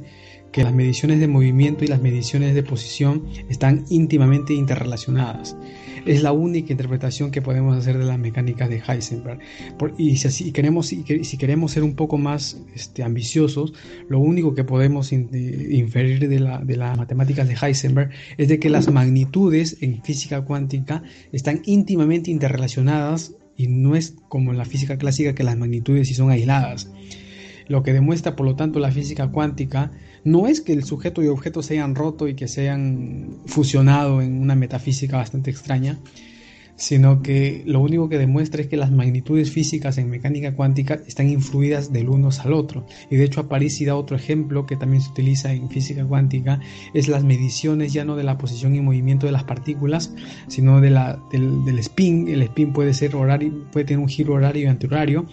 [0.53, 5.57] que las mediciones de movimiento y las mediciones de posición están íntimamente interrelacionadas.
[6.09, 9.41] Es la única interpretación que podemos hacer de las mecánicas de Heisenberg.
[9.95, 13.75] y si, queremos, si, queremos ser un poco más este, ambiciosos,
[14.07, 18.91] lo único que podemos inferir de, de las matemáticas de Heisenberg es de que las
[18.91, 25.35] magnitudes en física cuántica están íntimamente interrelacionadas y no es como en la física clásica
[25.35, 26.89] que las magnitudes sí son aisladas.
[27.69, 29.91] Lo que demuestra, por lo tanto, la física cuántica
[30.23, 34.21] no es que el sujeto y objeto se hayan roto y que se hayan fusionado
[34.23, 35.99] en una metafísica bastante extraña,
[36.77, 41.29] sino que lo único que demuestra es que las magnitudes físicas en mecánica cuántica están
[41.29, 42.87] influidas del uno al otro.
[43.11, 46.59] Y de hecho a París da otro ejemplo que también se utiliza en física cuántica,
[46.95, 50.11] es las mediciones ya no de la posición y movimiento de las partículas,
[50.47, 52.29] sino de la, del, del spin.
[52.29, 55.27] El spin puede ser horario, puede tener un giro horario y antihorario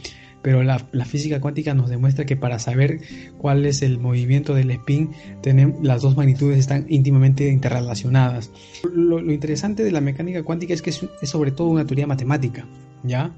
[0.46, 3.00] pero la, física cuántica nos demuestra que para saber
[3.36, 5.10] cuál es el movimiento del spin,
[5.42, 8.52] tenemos, las dos magnitudes están íntimamente interrelacionadas.
[8.94, 12.64] Lo, interesante de la mecánica cuántica es que es, sobre todo una teoría matemática,
[13.02, 13.34] ¿ya?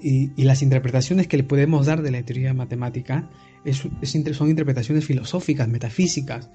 [0.00, 3.28] Y, las interpretaciones que le podemos dar de la teoría matemática
[3.64, 3.82] es,
[4.32, 6.50] son interpretaciones filosóficas, metafísicas,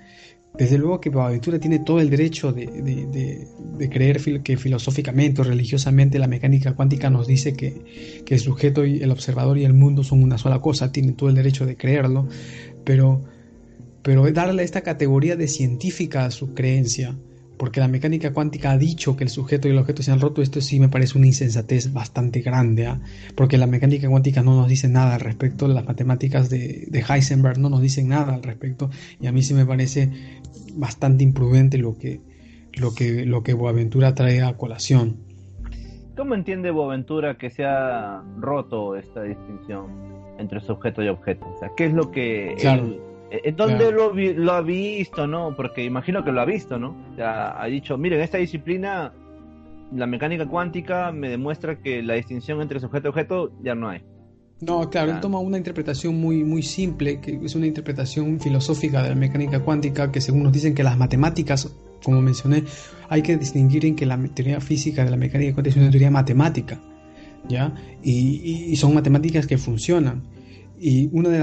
[0.57, 3.47] desde luego que Boaventura tiene todo el derecho de,
[3.91, 9.11] creer que filosóficamente o religiosamente la mecánica cuántica nos dice que, el sujeto y el
[9.11, 12.27] observador y el mundo son una sola cosa, tiene todo el derecho de creerlo,
[12.83, 13.23] pero,
[14.03, 17.15] pero darle esta categoría de científica a su creencia,
[17.57, 20.41] porque la mecánica cuántica ha dicho que el sujeto y el objeto se han roto,
[20.41, 22.99] esto sí me parece una insensatez bastante grande, ¿ah?
[23.35, 27.59] porque la mecánica cuántica no nos dice nada al respecto, las matemáticas de, de, Heisenberg
[27.59, 28.89] no nos dicen nada al respecto,
[29.19, 30.09] y a mí sí me parece
[30.75, 32.21] bastante imprudente lo que,
[32.73, 35.17] lo que, lo que Boaventura trae a colación.
[36.15, 39.87] ¿Cómo entiende Boaventura que se ha roto esta distinción
[40.37, 41.47] entre sujeto y objeto?
[41.55, 43.12] O sea, ¿qué es lo que ¿En
[43.55, 45.55] dónde lo, lo, ha visto, no?
[45.55, 46.95] Porque imagino que lo ha visto, ¿no?
[47.11, 49.11] O sea, ha dicho, miren, esta disciplina,
[49.91, 54.03] la mecánica cuántica me demuestra que la distinción entre sujeto y objeto ya no hay.
[54.61, 59.09] No, claro, él toma una interpretación muy, muy simple, que es una interpretación filosófica de
[59.09, 62.63] la mecánica cuántica, que según nos dicen que las matemáticas, como mencioné,
[63.09, 66.11] hay que distinguir en que la teoría física de la mecánica cuántica es una teoría
[66.11, 66.79] matemática,
[67.49, 67.73] ¿ya?
[68.01, 70.32] y son matemáticas que funcionan.
[70.85, 71.39] Y una de,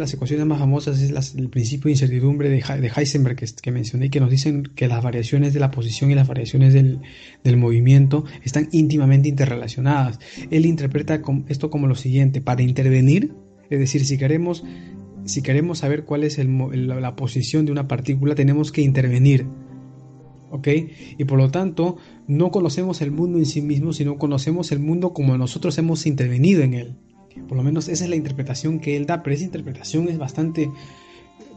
[0.00, 4.30] las, ecuaciones más famosas es el principio de incertidumbre de, Heisenberg que, mencioné, que nos
[4.30, 10.18] dicen que las variaciones de la posición y las variaciones del, movimiento están íntimamente interrelacionadas.
[10.50, 13.32] Él interpreta esto como lo siguiente, para intervenir,
[13.70, 14.64] es decir, si queremos,
[15.24, 19.46] si queremos saber cuál es el, la posición de una partícula, tenemos que intervenir.
[20.50, 20.66] ¿ok?
[21.16, 25.12] Y por lo tanto, no conocemos el mundo en sí mismo, sino conocemos el mundo
[25.12, 26.96] como nosotros hemos intervenido en él.
[27.48, 30.70] Por lo menos esa es la interpretación que él da, pero esa interpretación es bastante,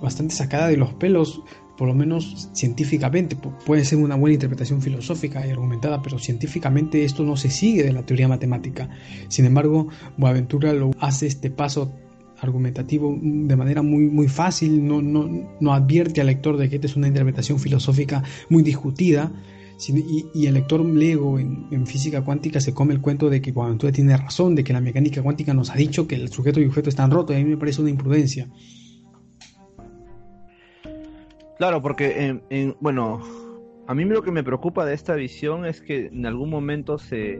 [0.02, 1.42] bastante sacada de los pelos,
[1.78, 3.36] por lo menos científicamente.
[3.66, 7.94] Puede ser una buena interpretación filosófica y argumentada, pero científicamente esto no se sigue de
[7.94, 8.90] la teoría matemática.
[9.28, 11.94] Sin embargo, Boaventura lo hace este paso
[12.40, 16.88] argumentativo de manera muy, muy fácil, no, no, no advierte al lector de que esta
[16.88, 19.32] es una interpretación filosófica muy discutida,
[19.80, 24.16] y, el lector lego en, física cuántica se come el cuento de que Boaventura tiene
[24.16, 27.12] razón, de que la mecánica cuántica nos ha dicho que el sujeto y objeto están
[27.12, 28.50] rotos, a mí me parece una imprudencia.
[31.58, 33.22] Claro, porque, en, bueno,
[33.88, 37.38] a mí lo que me preocupa de esta visión es que en algún momento se,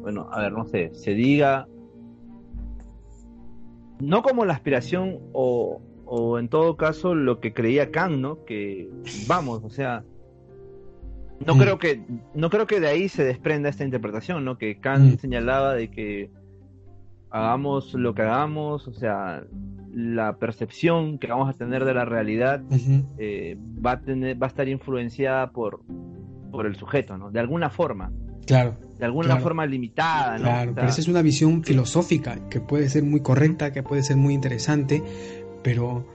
[0.00, 1.66] bueno, a ver, no sé, se diga,
[4.00, 8.44] no como la aspiración o, o en todo caso lo que creía Kant, ¿no?
[8.44, 8.88] Que,
[9.26, 10.04] vamos, o sea,
[11.44, 11.58] no mm.
[11.58, 12.02] creo que
[12.34, 14.58] no creo que de ahí se desprenda esta interpretación, ¿no?
[14.58, 15.18] Que Kant mm.
[15.18, 16.30] señalaba de que
[17.30, 19.42] hagamos lo que hagamos, o sea,
[19.92, 22.62] la percepción que vamos a tener de la realidad
[23.18, 25.80] eh, va a tener, va a estar influenciada por,
[26.50, 27.30] por el sujeto, ¿no?
[27.30, 28.12] De alguna forma.
[28.46, 28.76] Claro.
[28.98, 30.44] De alguna forma limitada, ¿no?
[30.44, 34.16] Claro, pero esa es una visión filosófica que puede ser muy correcta, que puede ser
[34.16, 35.02] muy interesante,
[35.62, 36.06] pero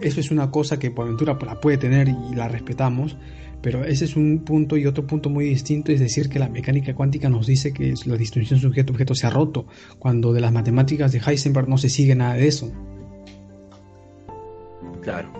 [0.00, 3.18] eso es una cosa que por aventura la puede tener y la respetamos,
[3.62, 6.94] pero ese es un punto y otro punto muy distinto es decir que la mecánica
[6.94, 9.66] cuántica nos dice que la distinción sujeto-objeto se ha roto,
[9.98, 12.72] cuando de las matemáticas de Heisenberg no se sigue nada de eso.
[15.02, 15.30] Claro.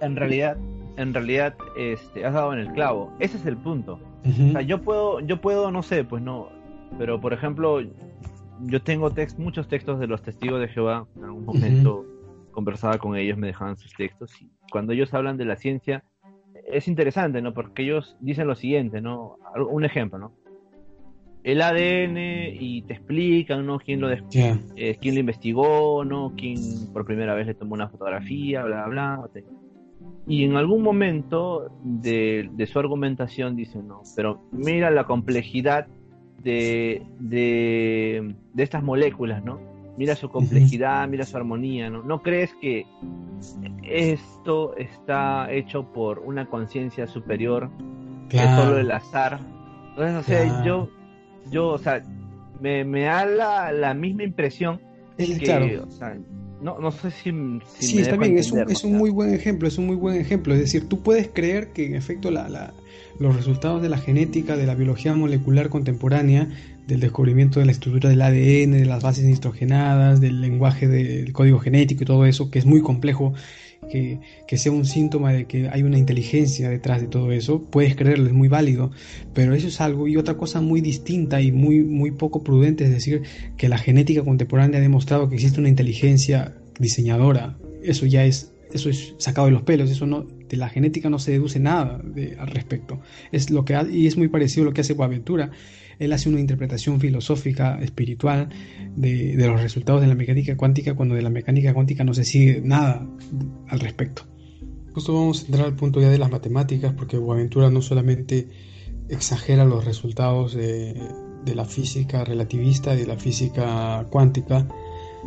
[0.00, 0.56] En realidad,
[0.96, 3.12] en realidad, este, has dado en el clavo.
[3.20, 3.98] Ese es el punto.
[4.24, 6.48] O sea, yo puedo, yo puedo, no sé, pues no,
[6.98, 7.80] pero por ejemplo,
[8.66, 11.06] yo tengo muchos textos de los testigos de Jehová.
[11.16, 12.04] En algún momento
[12.50, 16.04] conversaba con ellos, me dejaban sus textos y cuando ellos hablan de la ciencia
[16.72, 17.52] es interesante, ¿no?
[17.54, 19.36] Porque ellos dicen lo siguiente, ¿no?
[19.70, 20.32] Un ejemplo, ¿no?
[21.42, 22.18] El ADN
[22.60, 23.78] y te explican, ¿no?
[23.78, 26.34] Quién lo, eh, quién lo investigó, ¿no?
[26.36, 29.42] Quién por primera vez le tomó una fotografía, bla, bla, bla.
[30.26, 35.86] Y en algún momento de, su argumentación dicen, no, pero mira la complejidad
[36.42, 39.60] de, de, de estas moléculas, ¿no?
[39.96, 42.02] Mira su complejidad, mira su armonía, ¿no?
[42.02, 42.86] ¿No crees que
[43.82, 47.70] esto está hecho por una conciencia superior
[48.28, 49.40] que solo el azar?
[49.90, 50.88] Entonces, o sea, yo,
[51.50, 52.02] yo, o sea,
[52.60, 53.26] me, me da
[53.72, 54.80] la, misma impresión
[55.16, 56.16] que, o sea,
[56.62, 57.32] no, no sé si...
[57.78, 60.54] sí, está bien, es, un, es un, muy buen ejemplo, es un muy buen ejemplo.
[60.54, 62.72] Es decir, tú puedes creer que en efecto la, la,
[63.18, 66.48] los resultados de la genética, de la biología molecular contemporánea,
[66.90, 71.60] del descubrimiento de la estructura del ADN, de las bases nitrogenadas, del lenguaje del código
[71.60, 73.32] genético y todo eso, que es muy complejo,
[73.88, 77.94] que, que, sea un síntoma de que hay una inteligencia detrás de todo eso, puedes
[77.94, 78.90] creerlo, es muy válido,
[79.32, 82.90] pero eso es algo y otra cosa muy distinta y muy, muy poco prudente, es
[82.90, 83.22] decir,
[83.56, 88.90] que la genética contemporánea ha demostrado que existe una inteligencia diseñadora, eso ya es, eso
[88.90, 92.02] es sacado de los pelos, eso no, de la genética no se deduce nada
[92.38, 93.00] al respecto,
[93.30, 95.52] es lo que, y es muy parecido a lo que hace Boaventura,
[96.00, 98.48] él hace una interpretación filosófica, espiritual
[98.96, 102.60] de, los resultados de la mecánica cuántica cuando de la mecánica cuántica no se sigue
[102.64, 103.06] nada
[103.68, 104.22] al respecto.
[104.94, 108.48] Justo vamos a entrar al punto ya de las matemáticas porque Boaventura no solamente
[109.08, 110.96] exagera los resultados de,
[111.54, 114.66] la física relativista y de la física cuántica,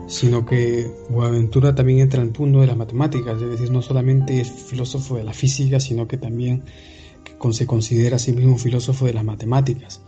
[0.08, 4.42] sino que Boaventura también entra en el punto de las matemáticas, es decir, no solamente
[4.42, 6.64] es filósofo de la física, sino que también
[7.52, 10.03] se considera a sí mismo filósofo de las matemáticas.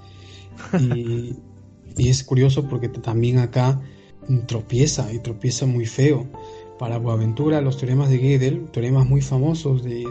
[0.95, 1.35] Y,
[1.97, 3.81] es curioso porque también acá
[4.47, 6.27] tropieza y tropieza muy feo.
[6.77, 10.03] Para Boaventura, los teoremas de Gödel, teoremas muy famosos de,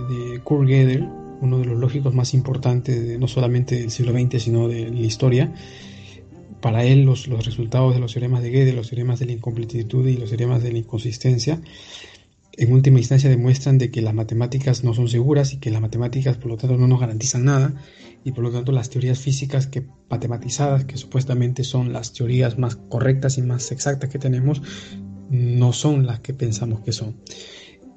[0.44, 1.06] Kurt Gödel,
[1.42, 5.52] uno de los lógicos más importantes no solamente del siglo XX, sino de la historia,
[6.62, 10.06] para él los, los resultados de los teoremas de Gödel, los teoremas de la incompletitud
[10.06, 11.60] y los teoremas de la inconsistencia,
[12.56, 16.36] en última instancia demuestran de que las matemáticas no son seguras y que las matemáticas
[16.36, 17.74] por lo tanto no nos garantizan nada
[18.24, 22.76] y por lo tanto las teorías físicas que matematizadas que supuestamente son las teorías más
[22.76, 24.62] correctas y más exactas que tenemos
[25.30, 27.16] no son las que pensamos que son.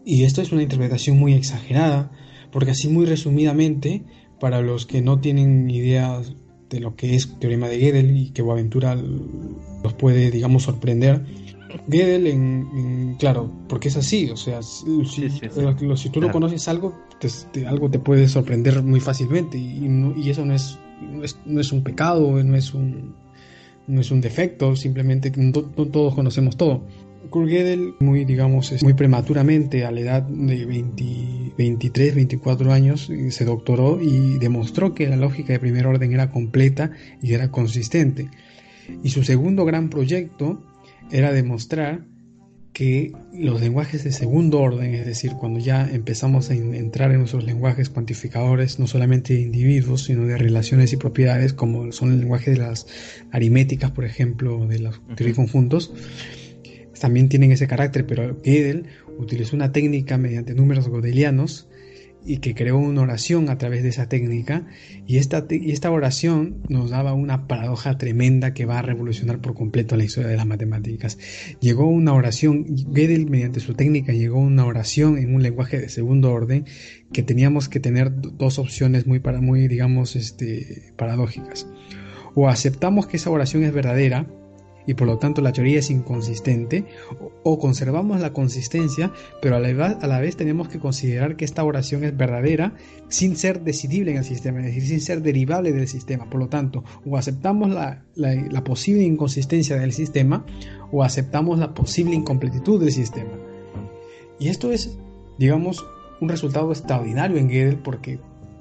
[0.06, 2.12] Y esto es una interpretación muy exagerada
[2.52, 4.06] porque así muy resumidamente
[4.40, 6.22] para los que no tienen idea
[6.70, 11.26] de lo que es teorema de Gödel y que Boaventura los puede digamos sorprender
[11.88, 17.66] Gödel, en, claro, porque es así, o sea, si, si tú no conoces algo, te,
[17.66, 20.80] algo te puede sorprender muy fácilmente y, eso no es,
[21.46, 23.16] no es, un pecado, no es un,
[23.88, 26.84] no es un defecto, simplemente no, todos conocemos todo.
[27.30, 30.66] Kurt Gödel, muy, digamos, muy prematuramente, a la edad de
[31.58, 36.92] 23, 24 años, se doctoró y demostró que la lógica de primer orden era completa
[37.22, 38.30] y era consistente.
[39.04, 40.62] Y su segundo gran proyecto
[41.12, 42.06] era demostrar
[42.74, 47.44] que los lenguajes de segundo orden, es decir, cuando ya empezamos a entrar en nuestros
[47.44, 52.52] lenguajes cuantificadores, no solamente de individuos, sino de relaciones y propiedades, como son el lenguaje
[52.52, 52.86] de las
[53.32, 55.92] aritméticas, por ejemplo, de los uh conjuntos,
[57.00, 58.86] también tienen ese carácter, pero Gödel
[59.18, 61.68] utilizó una técnica mediante números godelianos
[62.26, 64.68] y que creó una oración a través de esa técnica
[65.06, 69.54] y esta, y esta oración nos daba una paradoja tremenda que va a revolucionar por
[69.54, 71.18] completo la historia de las matemáticas.
[71.62, 76.32] Llegó una oración, Gödel mediante su técnica llegó una oración en un lenguaje de segundo
[76.32, 76.66] orden
[77.14, 81.68] que teníamos que tener dos opciones muy, para, muy digamos, este, paradójicas.
[82.36, 84.28] O aceptamos que esa oración es verdadera,
[84.88, 86.86] y por lo tanto la teoría es inconsistente,
[87.44, 92.16] o conservamos la consistencia, pero a la, vez, tenemos que considerar que esta oración es
[92.16, 92.74] verdadera
[93.10, 96.30] sin ser decidible en el sistema, es decir, sin ser derivable del sistema.
[96.30, 100.46] Por lo tanto, o aceptamos la, la posible inconsistencia del sistema,
[100.92, 103.32] o aceptamos la posible incompletitud del sistema.
[104.40, 104.98] Y esto es,
[105.38, 105.86] digamos,
[106.22, 108.20] un resultado extraordinario en Gödel porque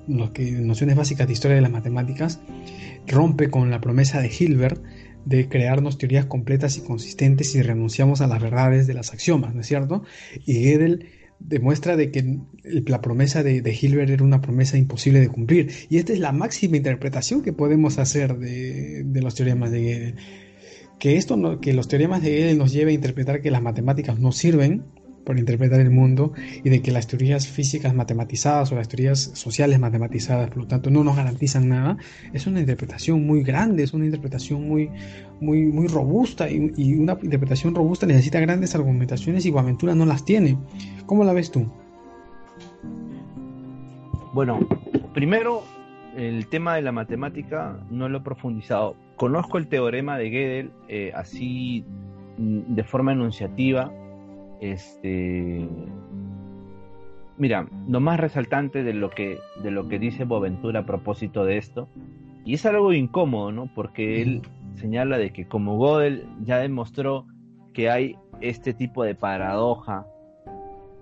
[0.09, 2.41] lo que nociones básicas de historia de las matemáticas
[3.07, 4.83] rompe con la promesa de Hilbert
[5.27, 9.61] de crearnos teorías completas y consistentes y renunciamos a las verdades de las axiomas, ¿no
[9.61, 10.05] es cierto?
[10.47, 11.07] Y Gödel
[11.41, 12.39] demuestra de que
[12.87, 15.71] la promesa de, Hilbert era una promesa imposible de cumplir.
[15.91, 20.15] Y esta es la máxima interpretación que podemos hacer de, los teoremas de Gödel.
[21.01, 24.31] Que, esto que los teoremas de Gödel nos lleve a interpretar que las matemáticas no
[24.33, 24.85] sirven
[25.27, 29.81] por interpretar el mundo y de que las teorías físicas matematizadas o las teorías sociales
[29.81, 31.97] matematizadas, por lo tanto, no nos garantizan nada,
[32.33, 34.89] es una interpretación muy grande, es una interpretación muy,
[35.41, 40.57] muy, muy robusta y, una interpretación robusta necesita grandes argumentaciones y Boaventura no las tiene.
[41.07, 41.67] ¿Cómo la ves tú?
[44.33, 44.61] Bueno,
[45.13, 45.65] primero
[46.17, 48.95] el tema de la matemática no lo he profundizado.
[49.17, 51.85] Conozco el teorema de Gödel eh, así
[52.39, 53.91] mm, de forma enunciativa,
[54.61, 55.69] este
[57.39, 61.59] mira, lo más resaltante de lo que de lo que dice Boaventura a propósito de
[61.59, 61.89] esto,
[62.45, 63.71] y es algo incómodo, ¿no?
[63.75, 64.43] Porque él
[64.75, 67.27] señala de que como Gödel ya demostró
[67.73, 70.07] que hay este tipo de paradoja,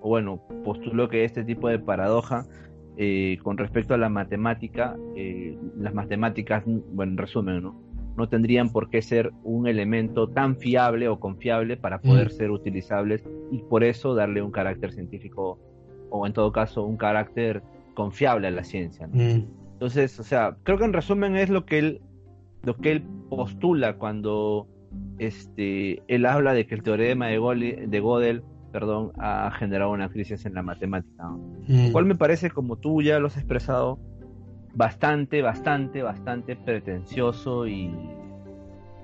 [0.01, 2.47] o bueno, postuló que este tipo de paradoja
[2.97, 7.81] eh, con respecto a la matemática, eh, las matemáticas, bueno, en resumen, ¿no?
[8.17, 12.31] No tendrían por qué ser un elemento tan fiable o confiable para poder mm.
[12.31, 15.59] ser utilizables y por eso darle un carácter científico
[16.11, 17.63] o en todo caso un carácter
[17.95, 19.09] confiable a la ciencia.
[19.09, 19.47] Mm.
[19.73, 22.01] Entonces, o sea, creo que en resumen es lo que él
[22.63, 24.67] lo que él postula cuando
[25.19, 28.43] este él habla de que el teorema de, de Gödel
[28.75, 31.31] perdón, ha generado una crisis en la matemática.
[31.69, 34.01] Lo cual me parece, como tú ya lo has expresado,
[34.75, 37.95] bastante, bastante, bastante pretencioso y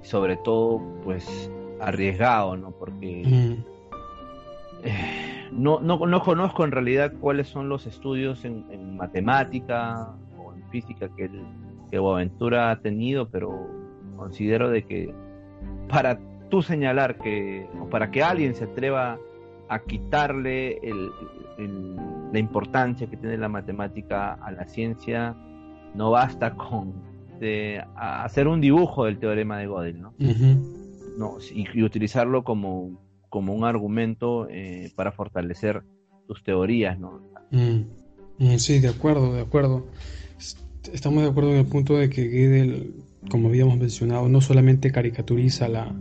[0.02, 1.50] sobre todo, pues,
[1.80, 2.70] arriesgado, ¿no?
[2.72, 3.22] Porque
[4.82, 10.62] eh, no, no, no, conozco en realidad cuáles son los estudios en, matemática o en
[10.70, 11.42] física que, el,
[11.90, 13.68] que Boaventura ha tenido, pero
[14.16, 15.14] considero de que
[15.88, 16.18] para
[16.50, 19.18] tú señalar que, o para que alguien se atreva
[19.68, 20.80] a quitarle
[22.32, 25.36] la importancia que tiene la matemática a la ciencia,
[25.94, 27.10] no basta con
[27.96, 30.14] hacer un dibujo del teorema de Gödel, ¿no?
[31.16, 35.82] no y, utilizarlo como, como un argumento eh, para fortalecer
[36.26, 37.22] tus teorías, ¿no?
[37.50, 37.84] Mm.
[38.38, 39.86] Mm, sí, de acuerdo, de acuerdo.
[40.92, 42.94] Estamos de acuerdo en el punto de que Gödel,
[43.30, 45.94] como habíamos mencionado, no solamente caricaturiza la,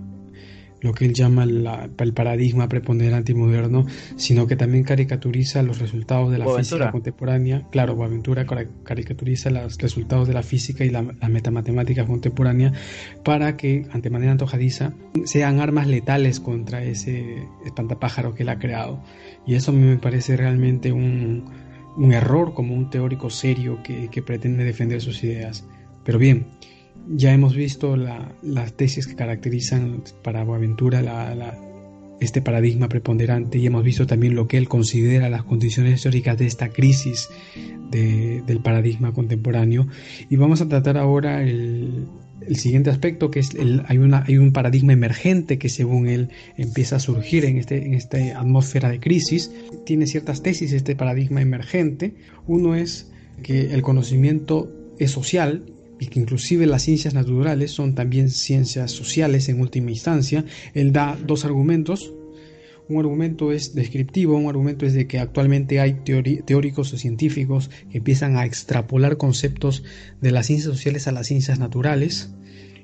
[0.81, 6.31] lo que él llama el paradigma preponderante y moderno, sino que también caricaturiza los resultados
[6.31, 7.67] de la física contemporánea.
[7.71, 8.45] Claro, Boaventura
[8.83, 12.73] caricaturiza los resultados de la física y la, metamatemática contemporánea
[13.23, 14.93] para que, ante manera antojadiza,
[15.25, 19.03] sean armas letales contra ese espantapájaro que él ha creado.
[19.45, 21.45] Y eso a mí me parece realmente un,
[22.11, 25.65] error como un teórico serio que, que pretende defender sus ideas.
[26.05, 26.47] Pero bien,
[27.07, 31.01] ya hemos visto las tesis que caracterizan para Boaventura
[32.19, 36.47] este paradigma preponderante y hemos visto también lo que él considera las condiciones históricas de
[36.47, 37.29] esta crisis
[37.91, 39.87] del paradigma contemporáneo.
[40.29, 42.07] Y vamos a tratar ahora el,
[42.51, 46.97] siguiente aspecto, que es el, hay, una, hay un paradigma emergente que según él empieza
[46.97, 49.51] a surgir en, este, en esta atmósfera de crisis.
[49.85, 52.15] Tiene ciertas tesis este paradigma emergente.
[52.47, 53.11] Uno es
[53.43, 55.63] que el conocimiento es social
[55.99, 60.45] y que inclusive las ciencias naturales son también ciencias sociales en última instancia.
[60.73, 62.13] Él da dos argumentos.
[62.87, 66.01] Un argumento es descriptivo, un argumento es de que actualmente hay
[66.45, 69.83] teóricos o científicos que empiezan a extrapolar conceptos
[70.21, 72.31] de las ciencias sociales a las ciencias naturales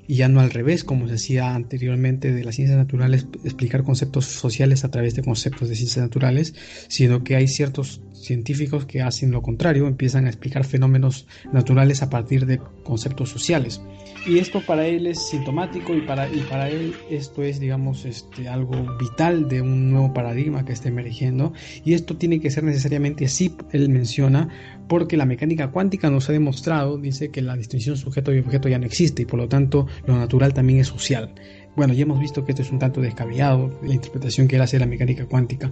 [0.08, 4.26] y ya no al revés, como se hacía anteriormente de las ciencias naturales, explicar conceptos
[4.26, 6.54] sociales a través de conceptos de ciencias naturales,
[6.88, 12.10] sino que hay ciertos científicos que hacen lo contrario, empiezan a explicar fenómenos naturales a
[12.10, 13.82] partir de conceptos sociales.
[14.28, 18.48] Y esto para él es sintomático y para, y para él esto es, digamos, este,
[18.48, 21.54] algo vital de un nuevo paradigma que está emergiendo.
[21.84, 24.50] Y esto tiene que ser necesariamente así, él menciona,
[24.88, 28.80] porque la mecánica cuántica nos ha demostrado, dice que la distinción sujeto y objeto ya
[28.80, 31.34] no existe y por lo tanto lo natural también es social.
[31.76, 34.78] Bueno, ya hemos visto que esto es un tanto descabellado, la interpretación que él hace
[34.78, 35.70] de la mecánica cuántica,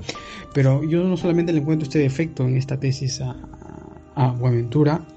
[0.53, 3.35] pero yo no solamente le encuentro este defecto en esta tesis a,
[4.15, 5.07] a Boaventura,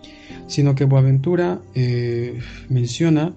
[0.46, 3.34] sino que Boaventura eh, menciona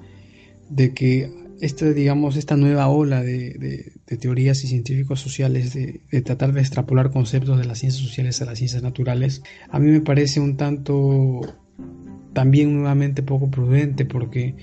[0.70, 1.32] de que
[1.62, 7.12] esta, digamos, esta nueva ola de, teorías y científicos sociales de, de, tratar de extrapolar
[7.12, 11.42] conceptos de las ciencias sociales a las ciencias naturales, a mí me parece un tanto
[12.34, 14.56] también nuevamente poco prudente porque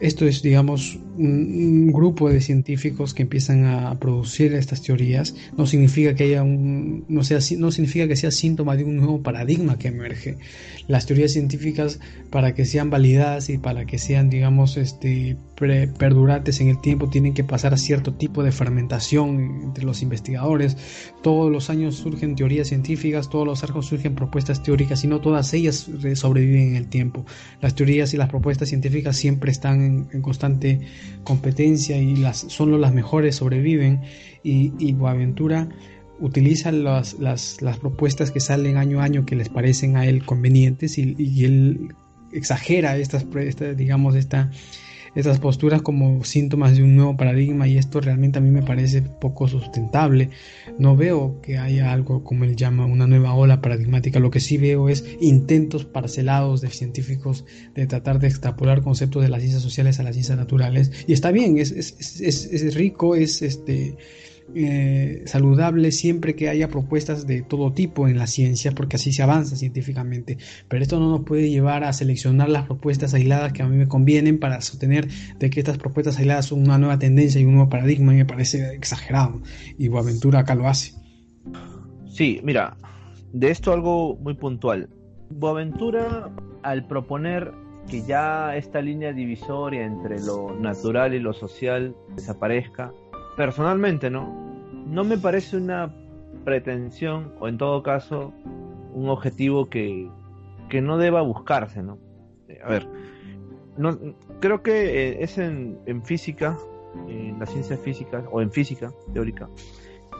[0.00, 5.34] esto es, digamos, un, grupo de científicos que empiezan a producir estas teorías.
[5.56, 9.22] No significa que haya un, no sea, no significa que sea síntoma de un nuevo
[9.22, 10.38] paradigma que emerge.
[10.88, 16.68] Las teorías científicas, para que sean validadas y para que sean, digamos, este, perdurantes en
[16.68, 20.78] el tiempo, tienen que pasar a cierto tipo de fermentación entre los investigadores.
[21.22, 25.52] Todos los años surgen teorías científicas, todos los años surgen propuestas teóricas y no todas
[25.52, 27.26] ellas sobreviven en el tiempo.
[27.60, 30.80] Las teorías y las propuestas científicas siempre están en, constante
[31.24, 34.02] competencia y las, solo las mejores sobreviven
[34.42, 35.68] y, y Boaventura
[36.20, 40.24] utiliza las, las, las, propuestas que salen año a año que les parecen a él
[40.24, 41.94] convenientes y, él
[42.32, 44.50] exagera estas, esta, digamos, esta
[45.14, 49.02] estas posturas como síntomas de un nuevo paradigma y esto realmente a mí me parece
[49.02, 50.30] poco sustentable.
[50.78, 54.56] No veo que haya algo como él llama una nueva ola paradigmática, lo que sí
[54.56, 57.44] veo es intentos parcelados de científicos
[57.74, 61.30] de tratar de extrapolar conceptos de las ciencias sociales a las ciencias naturales y está
[61.30, 63.96] bien, es, es, es, es rico, es este
[64.54, 69.22] eh, saludable siempre que haya propuestas de todo tipo en la ciencia, porque así se
[69.22, 70.38] avanza científicamente.
[70.68, 73.88] Pero esto no nos puede llevar a seleccionar las propuestas aisladas que a mí me
[73.88, 77.70] convienen para sostener de que estas propuestas aisladas son una nueva tendencia y un nuevo
[77.70, 79.40] paradigma y me parece exagerado.
[79.78, 80.94] Y Boaventura acá lo hace.
[82.08, 82.76] Sí, mira,
[83.32, 84.88] de esto algo muy puntual.
[85.30, 86.30] Boaventura,
[86.62, 87.52] al proponer
[87.88, 92.92] que ya esta línea divisoria entre lo natural y lo social desaparezca,
[93.40, 94.50] personalmente, ¿no?
[94.86, 95.90] no me parece una
[96.44, 98.34] pretensión, o en todo caso,
[98.92, 100.10] un objetivo que,
[100.68, 101.96] que no deba buscarse, ¿no?
[102.62, 102.86] A ver,
[103.78, 103.96] no,
[104.40, 104.72] creo que
[105.12, 106.58] eh, es en, en física,
[107.08, 109.48] en las ciencias físicas, o en física teórica,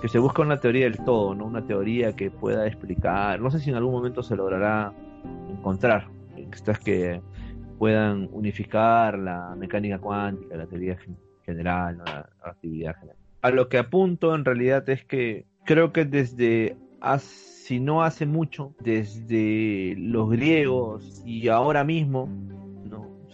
[0.01, 1.45] que se busca una teoría del todo, ¿no?
[1.45, 4.95] Una teoría que pueda explicar, no sé si en algún momento se logrará
[5.51, 6.09] encontrar,
[6.39, 7.21] estas que
[7.79, 10.97] puedan unificar la mecánica cuántica, la teoría
[11.51, 13.17] general, la actividad general.
[13.43, 16.77] A lo que apunto en realidad es que creo que desde,
[17.19, 22.29] si no hace mucho, desde los griegos y ahora mismo,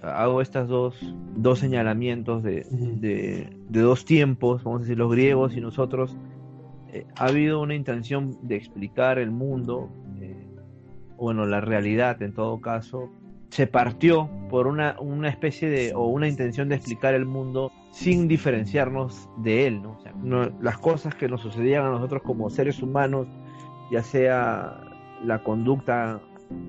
[0.02, 5.60] hago estos dos, dos señalamientos de, de, dos tiempos, vamos a decir los griegos y
[5.60, 6.16] nosotros,
[6.92, 9.90] eh, ha habido una intención de explicar el mundo,
[10.20, 10.46] eh,
[11.16, 13.10] bueno, la realidad en todo caso,
[13.56, 18.28] se partió por una, una especie de, o una intención de explicar el mundo sin
[18.28, 20.52] diferenciarnos de él, ¿no?
[20.60, 23.26] las cosas que nos sucedían a nosotros como seres humanos,
[23.90, 24.78] ya sea
[25.24, 26.20] la conducta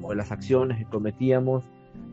[0.02, 1.66] o las acciones que cometíamos,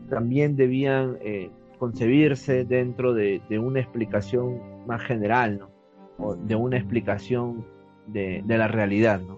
[0.09, 1.49] también debían eh,
[1.79, 5.69] concebirse dentro de, una explicación más general, ¿no?
[6.17, 7.65] O de una explicación
[8.07, 9.37] de, la realidad, ¿no?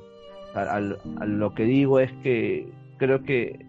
[1.27, 2.67] Lo que digo es que
[2.97, 3.66] creo que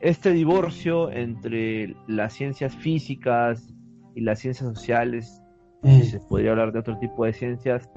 [0.00, 3.74] este divorcio entre las ciencias físicas
[4.14, 5.42] y las ciencias sociales,
[5.82, 6.02] mm.
[6.02, 7.88] se podría hablar de otro tipo de ciencias,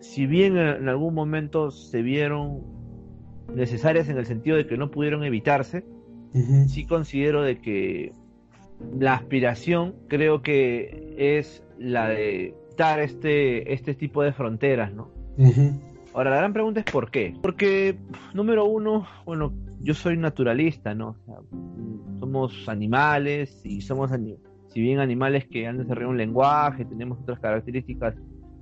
[0.00, 2.62] si bien en algún momento se vieron
[3.54, 5.84] necesarias en el sentido de que no pudieron evitarse,
[6.68, 8.12] sí considero de que
[8.98, 15.10] la aspiración creo que es la de dar este, este tipo de fronteras, ¿no?
[16.12, 17.34] Ahora, la gran pregunta es ¿por qué?
[17.40, 17.98] Porque,
[18.34, 21.16] número uno, bueno, yo soy naturalista, ¿no?
[22.18, 24.10] somos animales y somos,
[24.68, 28.14] si bien animales que han desarrollado un lenguaje, tenemos otras características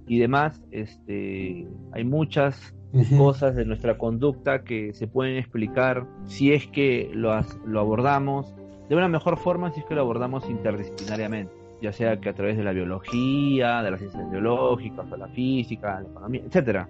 [0.07, 2.75] y demás, este, hay muchas
[3.17, 7.33] cosas de nuestra conducta que se pueden explicar si es que lo,
[7.67, 8.55] lo abordamos
[8.89, 12.57] de una mejor forma si es que lo abordamos interdisciplinariamente, ya sea que a través
[12.57, 16.89] de la biología, de las ciencias biológicas, o la física, la economía, etcétera.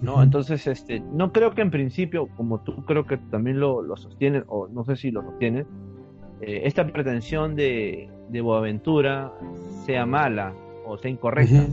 [0.00, 0.22] ¿No?
[0.22, 4.44] Entonces, este, no creo que en principio, como tú creo que también lo, lo sostienes,
[4.48, 5.66] o no sé si lo sostienes,
[6.40, 9.32] eh, esta pretensión de, de Boaventura
[9.86, 10.52] sea mala
[10.86, 11.66] o sea incorrecta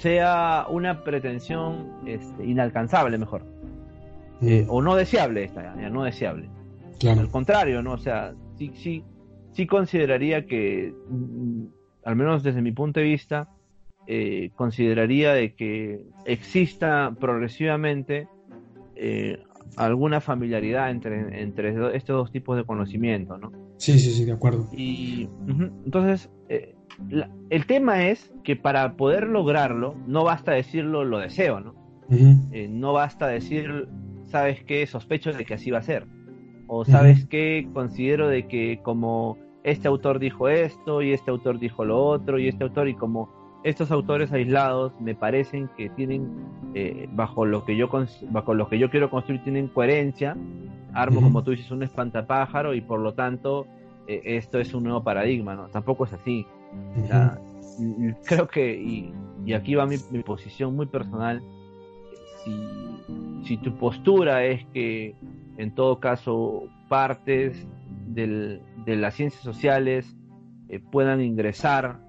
[0.00, 3.44] sea una pretensión este, inalcanzable, mejor.
[4.40, 6.48] Eh, o no deseable, esta, ya, no deseable.
[7.06, 7.92] Al contrario, ¿no?
[7.92, 9.04] O sea, sí, sí,
[9.52, 11.64] sí consideraría que, mm,
[12.04, 13.48] al menos desde mi punto de vista,
[14.12, 18.26] eh, consideraría de que exista progresivamente
[18.96, 19.38] eh,
[19.76, 23.52] alguna familiaridad entre, entre estos dos tipos de conocimiento, ¿no?
[23.76, 24.68] Sí, sí, sí, de acuerdo.
[24.72, 25.28] Y
[25.84, 26.28] entonces,
[27.50, 31.74] el tema es que para poder lograrlo, no basta decirlo, lo deseo, ¿no?
[32.10, 33.88] Eh, no basta decir,
[34.26, 34.84] ¿sabes qué?
[34.88, 36.08] Sospecho de que así va a ser.
[36.66, 37.68] O ¿sabes qué?
[37.72, 42.48] Considero de que como este autor dijo esto y este autor dijo lo otro y
[42.48, 46.28] este autor y como estos autores aislados me parecen que tienen
[46.74, 47.90] eh, bajo lo que yo
[48.30, 50.36] bajo lo que yo quiero construir tienen coherencia.
[50.92, 53.66] Armo como tú dices un espantapájaro y por lo tanto
[54.06, 56.46] eh, esto es un nuevo paradigma no tampoco es así.
[58.26, 61.42] Creo que, y, aquí va mi, posición muy personal,
[63.44, 65.14] si, tu postura es que
[65.56, 67.66] en todo caso partes
[68.06, 70.16] de las ciencias sociales
[70.68, 72.00] eh, puedan ingresar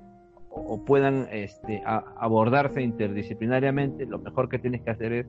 [0.52, 5.26] o, puedan este, abordarse interdisciplinariamente, lo mejor que tienes que hacer es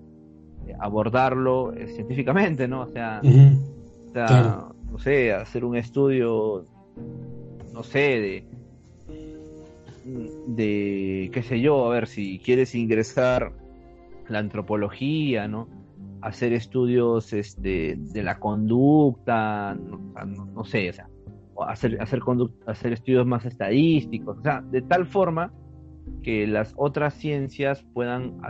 [0.66, 2.82] eh, abordarlo eh, científicamente, ¿no?
[2.82, 6.66] O sea, no sé, hacer un estudio,
[7.72, 8.44] no sé, de
[10.04, 13.52] de, qué sé yo, a ver, si quieres ingresar
[14.28, 15.68] la antropología, ¿no?
[16.20, 21.08] Hacer estudios este, de la conducta, no, sé, o sea,
[21.68, 22.20] hacer, hacer,
[22.66, 25.52] hacer estudios más estadísticos, o sea, de tal forma
[26.22, 28.40] que las otras ciencias puedan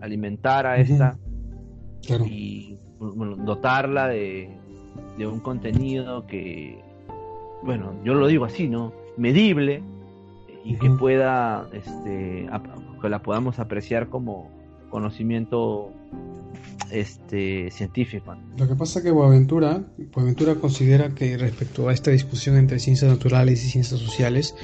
[0.00, 1.18] alimentar a esta
[2.26, 2.78] y
[3.38, 4.56] dotarla de,
[5.18, 6.80] de un contenido que,
[7.62, 8.92] bueno, yo lo digo así, ¿no?
[9.16, 9.82] Medible,
[10.66, 12.48] y que pueda, este,
[13.00, 14.50] que la podamos apreciar como
[14.96, 15.92] conocimiento
[16.90, 18.34] este científico.
[18.56, 19.84] Lo que pasa es que Boaventura,
[20.14, 24.54] Boaventura considera que respecto a esta discusión entre ciencias naturales y ciencias sociales,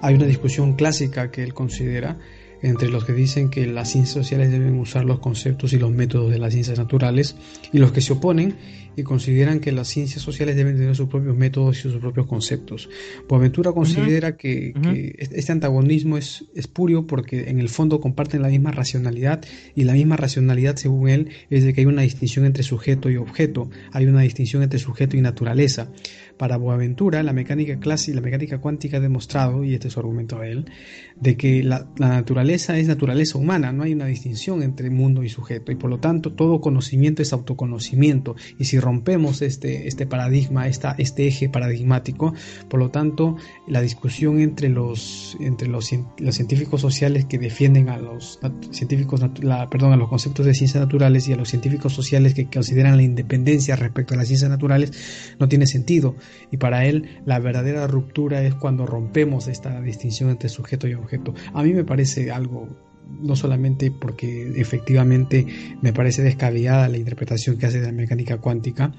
[0.00, 2.16] hay una discusión clásica que él considera
[2.62, 6.30] entre los que dicen que las ciencias sociales deben usar los conceptos y los métodos
[6.30, 7.36] de las ciencias naturales
[7.70, 8.56] y los que se oponen
[8.96, 12.88] y consideran que las ciencias sociales deben tener sus propios métodos y sus propios conceptos.
[13.28, 14.72] Boaventura considera que,
[15.16, 20.16] este antagonismo es espurio porque en el fondo comparten la misma racionalidad y la misma
[20.16, 24.22] racionalidad, según él, es de que hay una distinción entre sujeto y objeto, hay una
[24.22, 25.88] distinción entre sujeto y naturaleza.
[26.36, 30.00] Para Boaventura, la mecánica clásica y la mecánica cuántica ha demostrado, y este es su
[30.00, 30.70] argumento de él,
[31.16, 35.70] de que la, naturaleza es naturaleza humana, no hay una distinción entre mundo y sujeto,
[35.70, 40.94] y por lo tanto todo conocimiento es autoconocimiento, y si rompemos este, este paradigma, esta,
[40.98, 42.34] este eje paradigmático,
[42.68, 47.96] por lo tanto la discusión entre los, entre los, los científicos sociales que defienden a
[47.96, 48.38] los
[48.70, 52.50] científicos, la, perdón, a los conceptos de ciencias naturales y a los científicos sociales que
[52.50, 54.92] consideran la independencia respecto a las ciencias naturales,
[55.38, 56.16] no tiene sentido
[56.50, 61.34] y para él la verdadera ruptura es cuando rompemos esta distinción entre sujeto y objeto.
[61.54, 65.46] A mí me parece algo no solamente porque efectivamente
[65.80, 68.92] me parece descabellada la interpretación que hace de la mecánica cuántica,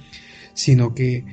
[0.54, 1.26] sino que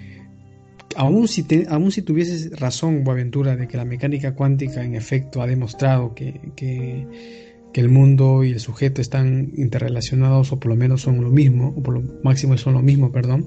[0.96, 5.46] aún si, aún si tuvieses razón, Boaventura, de que la mecánica cuántica en efecto ha
[5.46, 7.06] demostrado que, que,
[7.72, 11.74] que, el mundo y el sujeto están interrelacionados o por lo menos son lo mismo,
[11.76, 13.46] o por lo máximo son lo mismo, perdón,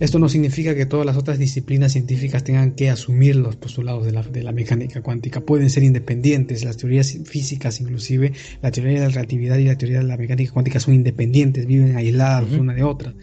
[0.00, 4.42] esto no significa que todas las otras disciplinas científicas tengan que asumir los postulados de
[4.42, 5.40] la, mecánica cuántica.
[5.40, 6.64] Pueden ser independientes.
[6.64, 8.32] Las teorías físicas, inclusive,
[8.62, 11.96] la teoría de la relatividad y la teoría de la mecánica cuántica son independientes, viven
[11.96, 13.14] aisladas una de otra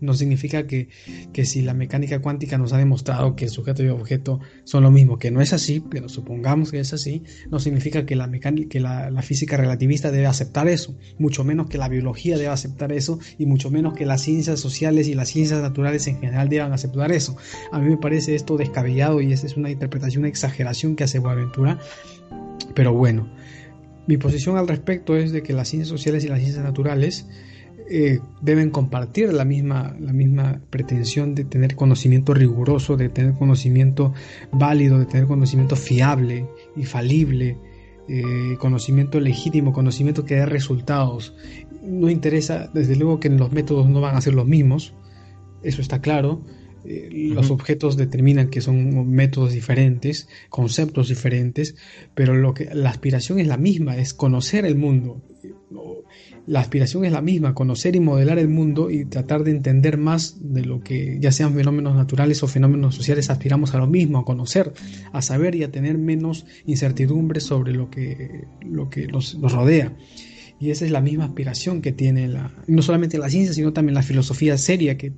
[0.00, 0.88] no significa que,
[1.44, 5.30] si la mecánica cuántica nos ha demostrado que sujeto y objeto son lo mismo, que
[5.30, 9.22] no es así, pero supongamos que es así, no significa que la, mecánica, que la,
[9.22, 13.70] física relativista debe aceptar eso, mucho menos que la biología debe aceptar eso y mucho
[13.70, 17.36] menos que las ciencias sociales y las ciencias naturales en general deban aceptar eso.
[17.70, 21.18] A mí me parece esto descabellado y esa es una interpretación, una exageración que hace
[21.18, 21.78] Boaventura,
[22.74, 23.28] pero bueno.
[24.06, 27.28] Mi posición al respecto es de que las ciencias sociales y las ciencias naturales
[27.92, 34.14] eh, deben compartir la misma, la misma pretensión de tener conocimiento riguroso, de tener conocimiento
[34.52, 37.58] válido, de tener conocimiento fiable y falible,
[38.08, 41.34] eh, conocimiento legítimo, conocimiento que dé resultados.
[41.82, 44.94] No interesa, desde luego que los métodos no van a ser los mismos,
[45.64, 46.44] eso está claro.
[46.84, 51.74] Eh, los objetos determinan que son métodos diferentes, conceptos diferentes,
[52.14, 55.22] pero lo que la aspiración es la misma, es conocer el mundo
[56.46, 60.36] la aspiración es la misma, conocer y modelar el mundo y tratar de entender más
[60.40, 64.24] de lo que ya sean fenómenos naturales o fenómenos sociales, aspiramos a lo mismo, a
[64.24, 64.72] conocer,
[65.12, 69.92] a saber y a tener menos incertidumbre sobre lo que, lo que nos rodea.
[70.60, 73.94] Y esa es la misma aspiración que tiene la, no solamente la ciencia, sino también
[73.94, 75.14] la filosofía seria que,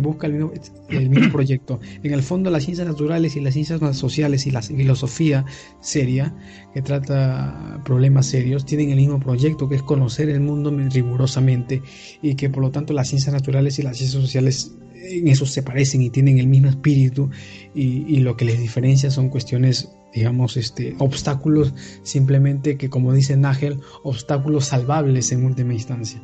[0.00, 1.80] busca el mismo, proyecto.
[2.04, 5.44] En el fondo, las ciencias naturales y las ciencias sociales y la filosofía
[5.80, 6.36] seria,
[6.72, 11.82] que trata problemas serios, tienen el mismo proyecto, que es conocer el mundo rigurosamente
[12.22, 15.64] y que por lo tanto las ciencias naturales y las ciencias sociales en eso se
[15.64, 17.28] parecen y tienen el mismo espíritu
[17.74, 23.80] y lo que les diferencia son cuestiones digamos, este, obstáculos simplemente que, como dice Nagel,
[24.02, 26.20] obstáculos salvables en última instancia.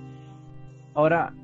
[0.94, 1.34] Ahora,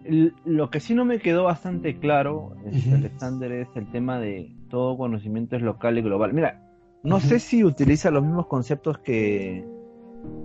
[0.45, 4.99] lo que sí no me quedó bastante claro, este, Alexander, es el tema de todo
[4.99, 6.35] conocimiento es local y global.
[6.35, 6.63] Mira,
[7.03, 9.65] no sé si utiliza los mismos conceptos que,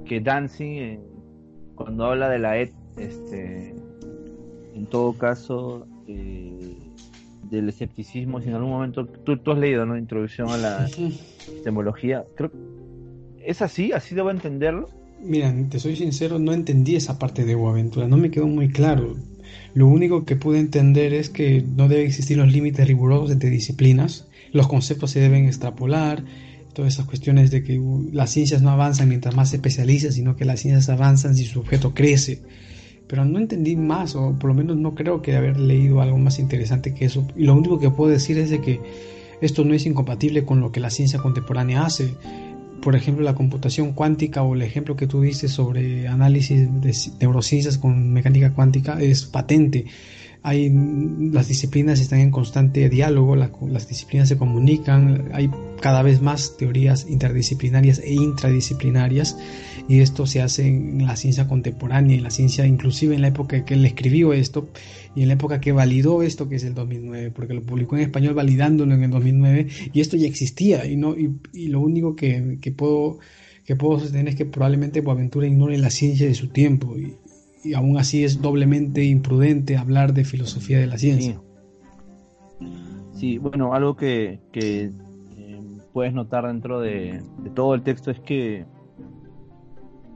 [0.05, 0.99] que Dancing
[1.75, 3.75] cuando habla de la ED, este,
[4.73, 6.42] en todo caso, eh,
[7.49, 9.97] del escepticismo, si en algún momento tú, tú has leído, ¿no?
[9.97, 10.89] Introducción a la
[11.47, 12.25] epistemología.
[12.35, 12.51] Creo
[13.45, 13.91] ¿Es así?
[13.91, 14.89] ¿Así debo entenderlo?
[15.21, 19.15] Mira, te soy sincero, no entendí esa parte de Boaventura, no me quedó muy claro.
[19.73, 24.27] Lo único que pude entender es que no deben existir los límites rigurosos entre disciplinas,
[24.51, 26.23] los conceptos se deben extrapolar,
[26.73, 27.79] todas esas cuestiones de que
[28.11, 31.59] las ciencias no avanzan mientras más se especializan, sino que las ciencias avanzan si su
[31.59, 32.41] objeto crece
[33.07, 36.39] pero no entendí más, o por lo menos no creo que haber leído algo más
[36.39, 37.27] interesante que eso.
[37.35, 38.79] Y lo único que puedo decir es de que
[39.41, 42.13] esto no es incompatible con lo que la ciencia contemporánea hace.
[42.81, 47.77] Por ejemplo, la computación cuántica o el ejemplo que tú dices sobre análisis de neurociencias
[47.77, 49.85] con mecánica cuántica es patente
[50.43, 50.69] hay,
[51.31, 57.07] las disciplinas están en constante diálogo, las disciplinas se comunican, hay cada vez más teorías
[57.09, 59.37] interdisciplinarias e intradisciplinarias
[59.87, 63.63] y esto se hace en la ciencia contemporánea, en la ciencia inclusive en la época
[63.63, 64.67] que él escribió esto
[65.15, 68.03] y en la época que validó esto que es el 2009, porque lo publicó en
[68.03, 72.57] español validándolo en el 2009 y esto ya existía y, no, y, lo único que,
[72.61, 73.19] que puedo
[73.65, 77.15] que puedo sostener es que probablemente Boaventura ignore la ciencia de su tiempo y,
[77.63, 81.39] y aún así es doblemente imprudente hablar de filosofía de la ciencia.
[83.13, 84.91] Sí, bueno, algo que, que
[85.37, 85.61] eh,
[85.93, 87.23] puedes notar dentro de,
[87.55, 88.65] todo el texto es que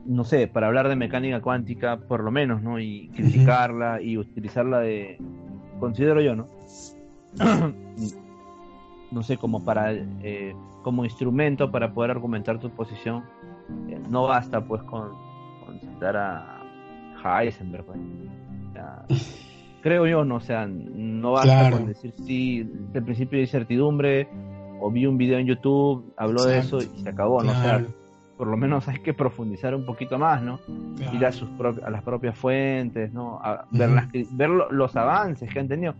[0.04, 2.80] no sé, para hablar de mecánica cuántica, por lo menos, ¿no?
[2.80, 5.18] Y criticarla y utilizarla de,
[5.80, 6.46] considero yo, ¿no?
[9.10, 13.22] no sé, como para, eh, como instrumento para poder argumentar tu posición.
[13.90, 15.10] Eh, no basta, pues, con,
[15.66, 16.57] con citar a
[17.24, 17.98] Heisenberg, pues.
[19.82, 24.28] creo yo, no, o sea, no basta con decir sí, de principio de incertidumbre,
[24.80, 27.52] o vi un video en YouTube, habló de eso y se acabó, ¿no?
[27.52, 27.84] O sea,
[28.36, 30.60] por lo menos hay que profundizar un poquito más, ¿no?
[31.12, 31.48] Ir a, sus
[31.84, 33.40] a las propias fuentes, ¿no?
[33.42, 35.94] A ver, las, ver los avances que han tenido.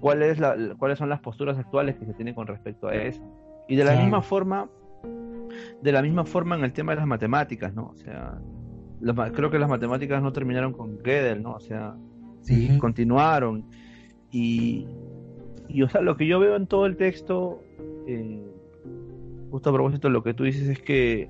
[0.00, 3.22] ¿Cuál es la, ¿Cuáles son las posturas actuales que se tienen con respecto a eso?
[3.68, 4.68] Y de la misma forma,
[5.82, 7.88] de la misma forma en el tema de las matemáticas, ¿no?
[7.88, 8.38] O sea,
[9.32, 11.52] creo que las matemáticas no terminaron con Gödel, ¿no?
[11.52, 11.96] O sea,
[12.40, 13.64] sí, continuaron.
[14.30, 14.86] Y,
[15.68, 17.62] y, o sea, lo que yo veo en todo el texto,
[18.06, 18.42] eh,
[19.50, 21.28] justo a propósito de lo que tú dices, es que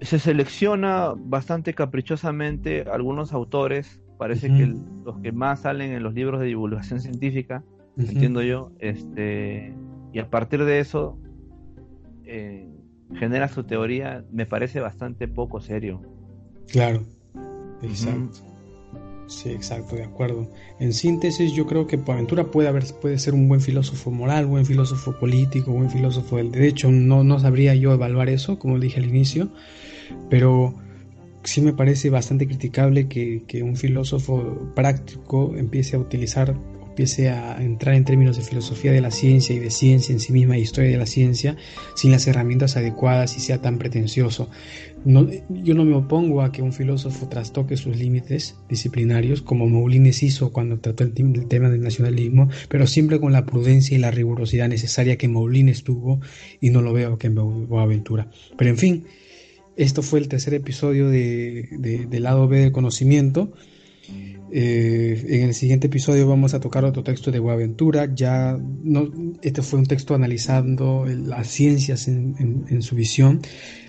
[0.00, 4.74] se selecciona bastante caprichosamente algunos autores, parece que
[5.04, 7.62] los que más salen en los libros de divulgación científica,
[7.96, 9.74] entiendo yo, este,
[10.12, 11.18] y a partir de eso
[12.24, 12.68] eh,
[13.14, 16.00] genera su teoría, me parece bastante poco serio.
[16.68, 17.02] Claro,
[17.82, 18.52] exacto.
[19.32, 20.50] Sí, exacto, de acuerdo.
[20.78, 24.66] En síntesis, yo creo que Boaventura puede, haber, puede ser un buen filósofo moral, buen
[24.66, 26.90] filósofo político, buen filósofo del derecho.
[26.90, 29.48] No, no sabría yo evaluar eso, como dije al inicio,
[30.28, 30.74] pero
[31.44, 36.54] sí me parece bastante criticable que, que un filósofo práctico empiece a utilizar
[36.92, 40.30] empiece a entrar en términos de filosofía de la ciencia y de ciencia en sí
[40.30, 41.56] misma y historia de la ciencia
[41.96, 44.50] sin las herramientas adecuadas y sea tan pretencioso.
[45.06, 50.22] No, yo no me opongo a que un filósofo trastoque sus límites disciplinarios como Moulines
[50.22, 51.14] hizo cuando trató el,
[51.48, 56.20] tema del nacionalismo, pero siempre con la prudencia y la rigurosidad necesaria que Moulines tuvo
[56.60, 58.28] y no lo veo que en Boaventura.
[58.58, 59.04] Pero en fin,
[59.76, 63.54] esto fue el tercer episodio de, de, del lado B del conocimiento.
[64.54, 68.14] Eh, en el siguiente episodio vamos a tocar otro texto de Boaventura.
[68.14, 73.40] Ya no, este fue un texto analizando las ciencias en, su visión,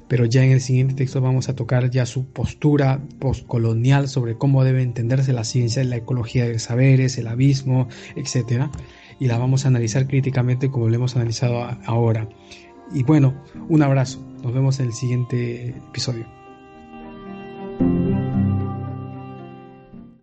[0.07, 4.63] pero ya en el siguiente texto vamos a tocar ya su postura postcolonial sobre cómo
[4.63, 8.71] debe entenderse la ciencia, la ecología de saberes, el abismo, etcétera,
[9.19, 12.29] y la vamos a analizar críticamente como lo hemos analizado ahora.
[12.93, 13.33] Y bueno,
[13.67, 14.25] un abrazo.
[14.41, 16.25] Nos vemos en el siguiente episodio.